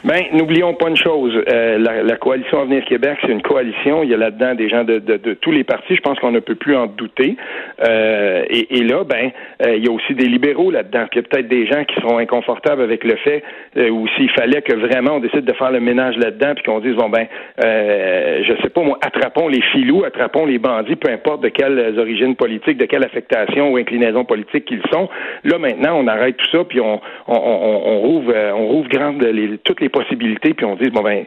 Ben, 0.06 0.26
n'oublions 0.34 0.76
pas 0.76 0.90
une 0.90 0.98
chose. 0.98 1.34
Euh, 1.52 1.80
la, 1.80 2.04
la, 2.04 2.16
coalition 2.16 2.62
Avenir 2.62 2.86
Québec, 2.86 3.18
c'est 3.24 3.32
une 3.32 3.42
coalition. 3.42 4.04
Il 4.04 4.12
y 4.12 4.14
a 4.14 4.18
là-dedans 4.18 4.54
des 4.54 4.70
gens 4.70 4.84
de, 4.84 5.00
de, 5.00 5.18
de, 5.18 5.34
tous 5.34 5.52
les 5.52 5.64
partis. 5.64 5.96
Je 5.96 6.02
pense 6.02 6.20
qu'on 6.20 6.30
ne 6.30 6.42
peut 6.42 6.54
plus 6.54 6.76
en 6.76 6.86
douter. 6.86 7.36
Euh, 7.84 8.44
et, 8.48 8.78
et, 8.78 8.84
là, 8.84 9.04
ben, 9.04 9.32
euh, 9.66 9.76
il 9.76 9.84
y 9.84 9.88
a 9.88 9.92
aussi 9.92 10.14
des 10.14 10.28
libéraux 10.28 10.70
là-dedans. 10.70 11.06
il 11.12 11.16
y 11.16 11.20
a 11.20 11.24
peut-être 11.24 11.48
des 11.48 11.66
gens 11.66 11.84
qui 11.86 11.96
seront 11.96 12.20
inconfortables 12.20 12.84
avec 12.84 13.04
le 13.04 13.16
fait, 13.16 13.44
euh, 13.78 13.90
ou 13.90 14.08
s'il 14.10 14.30
fallait 14.30 14.62
que 14.62 14.76
vraiment 14.76 15.14
on 15.14 15.20
décide 15.20 15.44
de 15.44 15.54
faire 15.54 15.72
le 15.72 15.80
ménage 15.80 16.18
là-dedans, 16.18 16.54
puis 16.54 16.64
qu'on 16.66 16.82
dise 16.82 16.94
bon 16.94 17.10
ben, 17.10 17.26
je 17.58 18.54
sais 18.62 18.70
pas 18.70 18.82
moi, 18.84 19.00
attrapons 19.02 19.48
les 19.48 19.62
filous, 19.72 20.04
attrapons 20.04 20.46
les 20.46 20.60
bandits, 20.60 20.98
peu 20.98 21.12
importe 21.12 21.42
de 21.42 21.50
quelles 21.50 21.98
origines 21.98 22.36
politiques, 22.36 22.78
de 22.78 22.86
quelle 22.86 23.04
affectation 23.04 23.72
ou 23.72 23.78
inclinaison 23.78 24.24
politique 24.24 24.66
qu'ils 24.66 24.84
sont. 24.94 25.10
Là 25.44 25.58
maintenant, 25.58 25.98
on 25.98 26.06
arrête 26.08 26.38
tout 26.38 26.50
ça, 26.52 26.64
puis 26.64 26.80
on, 26.80 27.02
on, 27.28 27.34
on, 27.34 27.82
on 27.86 28.00
rouvre, 28.02 28.34
on 28.54 28.68
rouvre 28.68 28.90
grande 28.90 29.24
les, 29.24 29.58
toutes 29.64 29.82
les 29.82 29.90
possibilités, 29.96 30.54
puis 30.54 30.66
on 30.66 30.76
dit, 30.76 30.90
bon, 30.90 31.02
ben, 31.02 31.26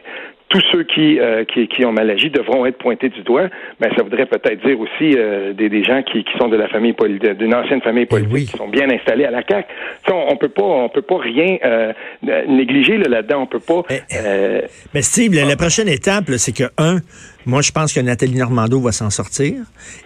tous 0.49 0.61
ceux 0.71 0.83
qui, 0.83 1.19
euh, 1.19 1.45
qui, 1.45 1.67
qui, 1.67 1.85
ont 1.85 1.91
mal 1.91 2.09
agi 2.09 2.29
devront 2.29 2.65
être 2.65 2.77
pointés 2.77 3.09
du 3.09 3.21
doigt, 3.21 3.49
ben 3.79 3.89
ça 3.95 4.01
voudrait 4.01 4.25
peut-être 4.25 4.65
dire 4.65 4.79
aussi 4.79 5.15
euh, 5.15 5.53
des, 5.53 5.69
des, 5.69 5.83
gens 5.83 6.01
qui, 6.01 6.23
qui, 6.23 6.37
sont 6.39 6.47
de 6.47 6.57
la 6.57 6.67
famille 6.67 6.95
d'une 7.37 7.53
ancienne 7.53 7.81
famille 7.81 8.03
eh 8.03 8.07
politique 8.07 8.51
qui 8.51 8.57
sont 8.57 8.67
bien 8.67 8.89
installés 8.89 9.25
à 9.25 9.31
la 9.31 9.43
CAC. 9.43 9.67
on, 10.09 10.25
on 10.29 10.35
peut 10.37 10.49
pas 10.49 10.63
on 10.63 10.89
peut 10.89 11.03
pas 11.03 11.19
rien 11.19 11.57
euh, 11.63 11.93
négliger 12.47 12.97
là-dedans. 12.97 13.43
On 13.43 13.45
peut 13.45 13.59
pas. 13.59 13.83
Mais, 13.89 14.63
mais 14.93 15.01
Steve, 15.03 15.35
la, 15.35 15.55
prochaine 15.55 15.87
étape, 15.87 16.25
c'est 16.37 16.55
que 16.55 16.63
un, 16.79 16.97
moi, 17.45 17.61
je 17.61 17.71
pense 17.71 17.93
que 17.93 17.99
Nathalie 17.99 18.35
Normando 18.35 18.79
va 18.81 18.91
s'en 18.91 19.09
sortir. 19.09 19.55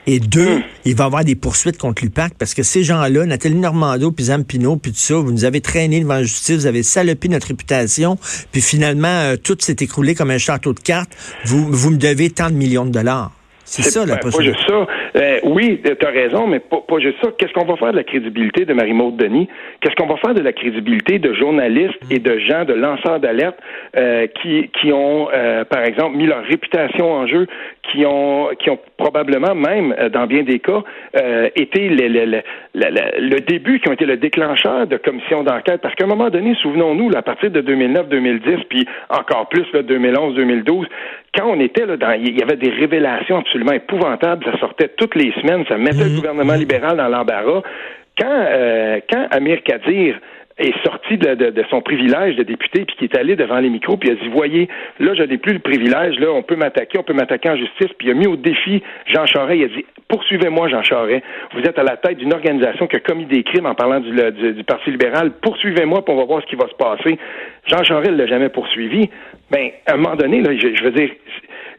Et 0.08 0.20
deux, 0.20 0.58
hmm. 0.58 0.64
il 0.86 0.96
va 0.96 1.04
y 1.04 1.08
avoir 1.08 1.24
des 1.24 1.36
poursuites 1.36 1.78
contre 1.78 2.04
l'UPAC 2.04 2.34
parce 2.38 2.54
que 2.54 2.64
ces 2.64 2.84
gens-là, 2.84 3.26
Nathalie 3.26 3.56
Normando, 3.56 4.12
puis 4.12 4.26
Zampino, 4.26 4.78
puis 4.78 4.92
tout 4.92 4.98
ça, 4.98 5.16
vous 5.16 5.32
nous 5.32 5.46
avez 5.46 5.62
traîné 5.62 6.00
devant 6.00 6.16
la 6.16 6.24
justice, 6.24 6.58
vous 6.58 6.66
avez 6.68 6.84
salopé 6.84 7.28
notre 7.30 7.48
réputation, 7.48 8.18
puis 8.52 8.62
finalement, 8.62 9.34
tout 9.42 9.58
s'est 9.60 9.78
écroulé 9.80 10.16
comme 10.16 10.32
un 10.32 10.38
château 10.38 10.74
de 10.74 10.80
cartes, 10.80 11.12
vous, 11.46 11.72
vous 11.72 11.90
me 11.92 11.98
devez 11.98 12.30
tant 12.30 12.50
de 12.50 12.56
millions 12.56 12.86
de 12.86 12.92
dollars. 12.92 13.32
C'est 13.66 13.82
ça, 13.84 14.06
la 14.06 14.18
prochaine. 14.18 14.40
Pas 14.40 14.46
juste 14.46 14.68
ça. 14.68 14.86
Euh, 15.16 15.33
Oui, 15.54 15.80
tu 15.84 16.06
as 16.06 16.10
raison, 16.10 16.48
mais 16.48 16.60
pas, 16.60 16.82
pas 16.82 16.98
juste 16.98 17.18
ça. 17.22 17.30
Qu'est-ce 17.38 17.54
qu'on 17.54 17.66
va 17.66 17.76
faire 17.76 17.92
de 17.92 17.98
la 17.98 18.04
crédibilité 18.04 18.66
de 18.66 18.74
Marie-Maude 18.74 19.18
Denis? 19.18 19.48
Qu'est-ce 19.82 19.96
qu'on 19.96 20.08
va 20.08 20.18
faire 20.18 20.34
de 20.34 20.42
la 20.42 20.52
crédibilité 20.52 21.20
de 21.20 21.32
journalistes 21.34 22.00
et 22.10 22.18
de 22.18 22.40
gens, 22.40 22.66
de 22.66 22.74
lanceurs 22.74 23.20
d'alerte 23.20 23.60
euh, 23.96 24.26
qui, 24.42 24.70
qui 24.70 24.92
ont, 24.92 25.30
euh, 25.32 25.64
par 25.64 25.84
exemple, 25.84 26.18
mis 26.18 26.26
leur 26.26 26.44
réputation 26.44 27.12
en 27.12 27.28
jeu, 27.28 27.46
qui 27.92 28.06
ont, 28.06 28.50
qui 28.60 28.70
ont 28.70 28.80
probablement 28.98 29.56
même, 29.56 29.94
euh, 30.00 30.10
dans 30.10 30.26
bien 30.26 30.44
des 30.44 30.60
cas, 30.60 30.82
été 31.56 31.90
le, 31.90 32.08
le, 32.08 32.42
le, 32.74 33.40
début, 33.42 33.80
qui 33.80 33.90
ont 33.90 33.94
été 33.94 34.06
le 34.06 34.18
déclencheur 34.18 34.88
de 34.88 34.98
commissions 34.98 35.44
d'enquête. 35.44 35.82
Parce 35.82 35.94
qu'à 35.96 36.06
un 36.06 36.08
moment 36.08 36.30
donné, 36.30 36.56
souvenons-nous, 36.62 37.12
à 37.16 37.22
partir 37.22 37.52
de 37.52 37.62
2009-2010, 37.62 38.64
puis 38.70 38.88
encore 39.10 39.50
plus, 39.50 39.66
2011-2012, 39.74 40.86
quand 41.38 41.48
on 41.48 41.60
était 41.60 41.86
là, 41.86 41.98
dans, 41.98 42.12
il 42.12 42.38
y 42.38 42.44
avait 42.44 42.56
des 42.56 42.70
révélations 42.70 43.40
absolument 43.40 43.74
épouvantables. 43.74 44.46
Ça 44.46 44.58
sortait 44.60 44.90
toutes 44.98 45.16
les 45.16 45.32
semaines. 45.42 45.66
Ça 45.68 45.78
mettait 45.78 46.04
le 46.04 46.10
mhm. 46.12 46.16
gouvernement 46.16 46.54
libéral 46.54 46.98
dans 46.98 47.08
l'embarras. 47.08 47.62
Quand, 48.18 48.28
euh, 48.30 49.00
quand 49.10 49.28
Amir 49.32 49.64
Kadir 49.64 50.20
est 50.58 50.74
sorti 50.84 51.18
de, 51.18 51.34
de, 51.34 51.64
son 51.70 51.82
privilège 51.82 52.36
de 52.36 52.44
député, 52.44 52.86
puis 52.86 52.96
qui 52.96 53.06
est 53.06 53.18
allé 53.18 53.36
devant 53.36 53.60
les 53.60 53.70
micros, 53.70 53.98
puis 53.98 54.10
il 54.10 54.12
a 54.14 54.16
dit, 54.16 54.30
voyez, 54.30 54.70
là, 55.00 55.14
je 55.16 55.24
n'ai 55.24 55.38
plus 55.38 55.54
le 55.54 55.60
privilège, 55.60 56.20
là, 56.20 56.32
on 56.32 56.44
peut 56.44 56.56
m'attaquer, 56.56 57.00
on 57.00 57.04
peut 57.04 57.14
m'attaquer 57.14 57.50
en 57.50 57.56
justice, 57.56 57.90
puis 57.98 58.08
il 58.08 58.12
a 58.12 58.14
mis 58.14 58.28
au 58.28 58.36
défi 58.36 58.84
Jean 59.08 59.26
Charest, 59.26 59.60
il 59.60 59.64
a 59.64 59.68
dit, 59.68 59.86
poursuivez-moi, 60.08 60.70
Jean 60.70 60.84
Charest, 60.84 61.24
vous 61.54 61.62
êtes 61.62 61.80
à 61.80 61.84
la 61.84 61.98
tête 61.98 62.18
d'une 62.18 62.34
organisation 62.34 62.86
qui 62.88 62.96
a 62.98 63.00
commis 63.00 63.26
des 63.26 63.44
crimes 63.44 63.66
en 63.66 63.76
parlant 63.76 64.00
du, 64.00 64.12
du, 64.54 64.64
Parti 64.64 64.92
libéral, 64.92 65.32
poursuivez-moi, 65.42 66.06
puis 66.06 66.14
on 66.14 66.18
va 66.18 66.26
voir 66.26 66.42
ce 66.42 66.48
qui 66.48 66.56
va 66.56 66.68
se 66.68 66.76
passer. 66.76 67.18
Jean 67.68 67.84
Charest 67.84 68.12
ne 68.12 68.18
l'a 68.18 68.28
jamais 68.28 68.50
poursuivi. 68.50 69.10
Ben, 69.52 69.72
à 69.88 69.94
un 69.94 69.98
moment 69.98 70.16
donné, 70.16 70.42
là, 70.42 70.52
je, 70.56 70.76
je 70.76 70.84
veux 70.84 70.92
dire, 70.92 71.10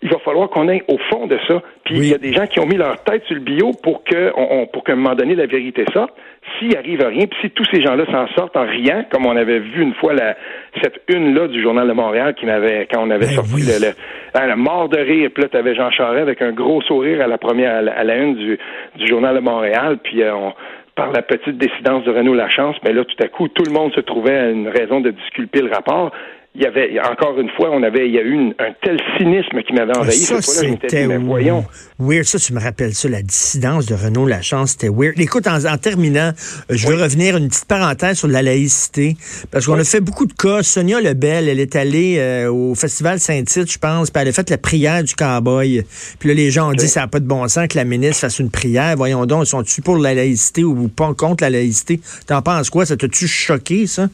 il 0.02 0.10
va 0.10 0.18
falloir 0.18 0.48
qu'on 0.50 0.68
aille 0.68 0.82
au 0.88 0.98
fond 1.10 1.26
de 1.26 1.38
ça. 1.48 1.62
Puis 1.84 1.96
il 1.96 2.08
y 2.08 2.14
a 2.14 2.18
des 2.18 2.32
gens 2.32 2.46
qui 2.46 2.60
ont 2.60 2.66
mis 2.66 2.76
leur 2.76 3.02
tête 3.04 3.24
sur 3.24 3.34
le 3.34 3.40
bio 3.40 3.72
pour 3.82 4.04
que, 4.04 4.32
on, 4.36 4.66
pour 4.66 4.84
qu'à 4.84 4.92
un 4.92 4.96
moment 4.96 5.14
donné, 5.14 5.34
la 5.34 5.46
vérité 5.46 5.84
sorte. 5.92 6.12
S'il 6.58 6.76
arrive 6.76 7.02
à 7.02 7.08
rien, 7.08 7.26
puis 7.26 7.38
si 7.40 7.50
tous 7.50 7.64
ces 7.72 7.80
gens-là 7.80 8.04
s'en 8.06 8.26
sortent 8.34 8.56
en 8.56 8.66
riant, 8.66 9.06
comme 9.10 9.24
on 9.24 9.34
avait 9.34 9.60
vu 9.60 9.82
une 9.82 9.94
fois 9.94 10.12
la, 10.12 10.36
cette 10.82 11.00
une-là 11.08 11.48
du 11.48 11.62
Journal 11.62 11.88
de 11.88 11.94
Montréal 11.94 12.34
qui 12.34 12.44
m'avait, 12.44 12.86
quand 12.92 13.02
on 13.02 13.10
avait 13.10 13.26
ben 13.26 13.32
sorti 13.32 13.62
le, 13.62 13.88
hein, 14.34 14.46
la 14.46 14.56
mort 14.56 14.90
de 14.90 14.98
rire, 14.98 15.30
puis 15.32 15.42
là, 15.42 15.48
t'avais 15.48 15.74
Jean 15.74 15.90
Charest 15.90 16.20
avec 16.20 16.42
un 16.42 16.52
gros 16.52 16.82
sourire 16.82 17.22
à 17.22 17.26
la 17.26 17.38
première, 17.38 17.76
à 17.76 18.04
la, 18.04 18.16
une 18.16 18.34
du, 18.34 18.58
du 18.96 19.06
Journal 19.06 19.34
de 19.34 19.40
Montréal, 19.40 19.96
puis 20.02 20.22
euh, 20.22 20.34
on, 20.34 20.52
par 20.94 21.10
la 21.12 21.22
petite 21.22 21.58
décidence 21.58 22.04
de 22.04 22.10
Renaud 22.10 22.34
Lachance, 22.34 22.76
mais 22.84 22.92
là, 22.92 23.04
tout 23.04 23.22
à 23.22 23.28
coup, 23.28 23.48
tout 23.48 23.64
le 23.64 23.72
monde 23.72 23.92
se 23.94 24.00
trouvait 24.00 24.36
à 24.36 24.50
une 24.50 24.68
raison 24.68 25.00
de 25.00 25.10
disculper 25.10 25.60
le 25.60 25.70
rapport 25.70 26.12
il 26.56 26.62
y 26.62 26.66
avait 26.66 27.00
encore 27.00 27.38
une 27.40 27.50
fois, 27.50 27.70
on 27.72 27.82
avait, 27.82 28.06
il 28.06 28.14
y 28.14 28.18
a 28.18 28.22
eu 28.22 28.36
un 28.60 28.72
tel 28.80 28.96
cynisme 29.18 29.60
qui 29.66 29.72
m'avait 29.72 29.96
envahi. 29.96 30.12
Ça, 30.12 30.40
c'était 30.40 31.06
voyons. 31.18 31.64
Weird, 31.98 32.24
ça, 32.24 32.38
tu 32.38 32.52
me 32.52 32.60
rappelles 32.60 32.94
ça, 32.94 33.08
la 33.08 33.22
dissidence 33.22 33.86
de 33.86 33.94
Renaud 33.94 34.26
Lachance, 34.26 34.72
c'était 34.72 34.88
weird. 34.88 35.18
Écoute, 35.18 35.48
en, 35.48 35.76
terminant, 35.78 36.30
euh, 36.30 36.74
je 36.76 36.86
veux 36.86 36.94
revenir 36.94 37.36
une 37.36 37.48
petite 37.48 37.64
parenthèse 37.64 38.18
sur 38.18 38.28
la 38.28 38.42
laïcité, 38.42 39.16
parce 39.50 39.66
qu'on 39.66 39.78
a 39.78 39.84
fait 39.84 40.00
beaucoup 40.00 40.26
de 40.26 40.32
cas. 40.32 40.62
Sonia 40.62 41.00
Lebel, 41.00 41.48
elle 41.48 41.58
est 41.58 41.74
allée 41.74 42.18
euh, 42.18 42.52
au 42.52 42.76
Festival 42.76 43.18
Saint-Tite, 43.18 43.72
je 43.72 43.78
pense, 43.78 44.12
puis 44.12 44.22
elle 44.22 44.28
a 44.28 44.32
fait 44.32 44.48
la 44.48 44.58
prière 44.58 45.02
du 45.02 45.14
cowboy. 45.14 45.84
Puis 46.20 46.28
là, 46.28 46.34
les 46.34 46.52
gens 46.52 46.70
ont 46.70 46.74
dit, 46.74 46.86
ça 46.86 47.00
n'a 47.00 47.08
pas 47.08 47.20
de 47.20 47.26
bon 47.26 47.48
sens 47.48 47.66
que 47.66 47.76
la 47.76 47.84
ministre 47.84 48.20
fasse 48.20 48.38
une 48.38 48.50
prière. 48.50 48.94
Voyons 48.96 49.26
donc, 49.26 49.46
sont-tu 49.46 49.82
pour 49.82 49.96
la 49.96 50.14
laïcité 50.14 50.62
ou 50.62 50.86
pas 50.86 51.14
contre 51.14 51.42
la 51.42 51.50
laïcité? 51.50 52.00
T'en 52.28 52.42
penses 52.42 52.70
quoi? 52.70 52.86
Ça 52.86 52.96
t'a-tu 52.96 53.26
choqué, 53.26 53.88
ça? 53.88 54.08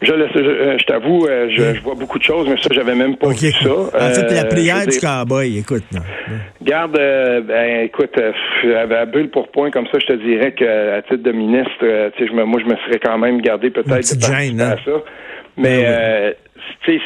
Je, 0.00 0.12
je, 0.12 0.76
je 0.78 0.84
t'avoue, 0.84 1.26
euh, 1.26 1.48
je, 1.50 1.80
vois 1.82 1.96
beaucoup 1.96 2.18
de 2.18 2.22
choses, 2.22 2.48
mais 2.48 2.56
ça, 2.56 2.68
j'avais 2.70 2.94
même 2.94 3.16
pas 3.16 3.28
vu 3.28 3.50
ça. 3.50 3.70
En 3.70 4.10
fait, 4.10 4.32
la 4.32 4.44
euh, 4.44 4.48
prière 4.48 4.86
du 4.86 4.98
cowboy, 4.98 5.58
écoute. 5.58 5.82
Garde, 6.62 6.96
euh, 6.98 7.40
ben, 7.40 7.84
écoute, 7.84 8.14
à, 8.16 9.04
bulle 9.06 9.30
pour 9.30 9.48
point 9.50 9.72
comme 9.72 9.86
ça, 9.86 9.98
je 9.98 10.06
te 10.06 10.12
dirais 10.12 10.52
qu'à 10.52 11.02
titre 11.02 11.24
de 11.24 11.32
ministre, 11.32 12.10
tu 12.16 12.28
sais, 12.28 12.32
moi, 12.32 12.60
je 12.60 12.66
me 12.66 12.76
serais 12.86 13.00
quand 13.02 13.18
même 13.18 13.40
gardé 13.40 13.70
peut-être 13.70 13.88
de 13.88 14.62
à 14.62 14.76
ça. 14.76 15.02
Mais, 15.56 15.82
ben 15.82 16.34
tu 16.84 16.92
sais, 16.92 17.02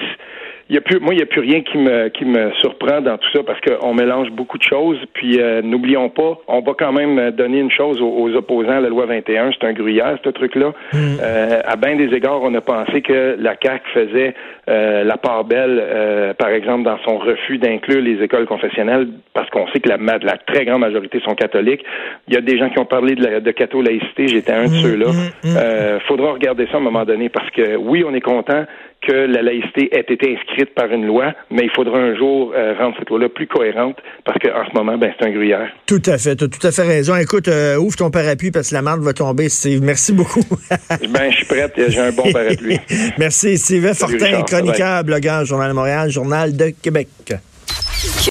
y 0.75 0.79
a 0.79 0.81
plus, 0.81 1.01
moi, 1.01 1.13
il 1.15 1.19
n'y 1.19 1.23
a 1.23 1.27
plus 1.27 1.41
rien 1.41 1.61
qui 1.63 1.77
me, 1.77 2.09
qui 2.09 2.25
me 2.25 2.53
surprend 2.61 3.01
dans 3.01 3.19
tout 3.19 3.29
ça 3.33 3.41
parce 3.45 3.61
qu'on 3.61 3.95
mélange 3.95 4.31
beaucoup 4.31 4.59
de 4.59 4.63
choses. 4.63 4.99
Puis 5.13 5.41
euh, 5.41 5.61
n'oublions 5.63 6.09
pas, 6.09 6.39
on 6.49 6.61
va 6.61 6.73
quand 6.79 6.93
même 6.93 7.31
donner 7.33 7.59
une 7.59 7.71
chose 7.71 8.01
aux, 8.01 8.33
opposants 8.35 8.79
à 8.79 8.81
la 8.81 8.89
loi 8.89 9.07
21. 9.07 9.51
C'est 9.53 9.67
un 9.67 9.73
gruyère, 9.73 10.19
ce 10.25 10.31
truc-là. 10.31 10.73
Mm. 10.93 10.97
Euh, 11.21 11.61
à 11.65 11.77
bien 11.77 11.97
des 11.97 12.15
égards, 12.15 12.43
on 12.43 12.55
a 12.55 12.61
pensé 12.61 13.03
que 13.03 13.37
la 13.39 13.55
CAQ 13.63 13.85
faisait 13.93 14.35
euh, 14.71 15.05
la 15.05 15.17
part 15.17 15.45
belle, 15.45 16.35
par 16.39 16.49
exemple, 16.49 16.85
dans 16.85 16.99
son 17.07 17.19
refus 17.19 17.59
d'inclure 17.59 18.01
les 18.01 18.23
écoles 18.23 18.47
confessionnelles 18.47 19.09
parce 19.35 19.51
qu'on 19.51 19.67
sait 19.69 19.81
que 19.81 19.89
la, 19.89 19.97
la, 19.97 20.37
très 20.39 20.65
grande 20.65 20.81
majorité 20.81 21.21
sont 21.21 21.35
catholiques. 21.35 21.85
Il 22.29 22.35
y 22.35 22.37
a 22.37 22.41
des 22.41 22.59
gens 22.59 22.71
qui 22.71 22.79
ont 22.79 22.87
parlé 22.87 23.15
de, 23.15 23.25
la, 23.25 23.41
de 23.41 23.51
catho-laïcité. 23.51 24.29
J'étais 24.29 24.53
un 24.53 24.65
de 24.65 24.71
mm, 24.71 24.83
ceux-là. 24.83 25.07
Mm, 25.45 26.01
faudra 26.07 26.33
regarder 26.33 26.67
ça 26.67 26.75
à 26.75 26.77
un 26.77 26.81
moment 26.81 27.05
donné 27.05 27.29
parce 27.29 27.51
que 27.51 27.77
oui, 27.77 28.05
on 28.07 28.15
est 28.15 28.21
content 28.21 28.65
que 29.07 29.13
la 29.13 29.43
laïcité 29.43 29.89
ait 29.97 30.07
été 30.09 30.37
inscrite 30.37 30.75
par 30.75 30.87
une 30.87 31.07
loi, 31.07 31.33
mais 31.51 31.65
il 31.65 31.71
faudra 31.71 31.99
un 31.99 32.17
jour 32.17 32.53
euh, 32.55 32.75
rendre 32.79 32.97
cette 32.99 33.11
loi-là 33.11 33.29
plus 33.29 33.47
cohérente 33.47 33.99
parce 34.25 34.39
qu'en 34.39 34.65
ce 34.69 34.75
moment, 34.75 34.97
ben, 34.97 35.13
c'est 35.19 35.27
un 35.27 35.31
gruyère. 35.31 35.71
Tout 35.87 36.03
à 36.07 36.19
fait, 36.19 36.37
tu 36.37 36.45
as 36.45 36.49
tout 36.49 36.67
à 36.67 36.71
fait 36.71 36.83
raison. 36.83 37.17
Écoute, 37.17 37.49
euh, 37.49 37.77
ouvre 37.77 37.97
ton 37.97 38.11
parapluie 38.11 38.51
parce 38.51 38.71
que 38.71 38.75
la 38.75 38.83
marde 38.83 39.03
va 39.03 39.13
tomber, 39.13 39.49
Steve. 39.49 39.83
Merci 39.83 40.13
beaucoup. 40.13 40.45
ben, 40.91 41.31
je 41.31 41.37
suis 41.37 41.47
prête, 41.47 41.73
j'ai 41.77 42.01
un 42.01 42.13
bon 42.13 42.31
parapluie. 42.33 42.79
Merci, 43.19 43.59
Steve 43.59 43.93
Fortin, 43.95 44.43
chroniqueur, 44.43 45.05
blogueur, 45.05 45.45
Journal 45.45 45.71
de 45.71 45.75
Montréal, 45.75 46.11
Journal 46.11 46.57
de 46.57 46.71
Québec. 46.83 47.09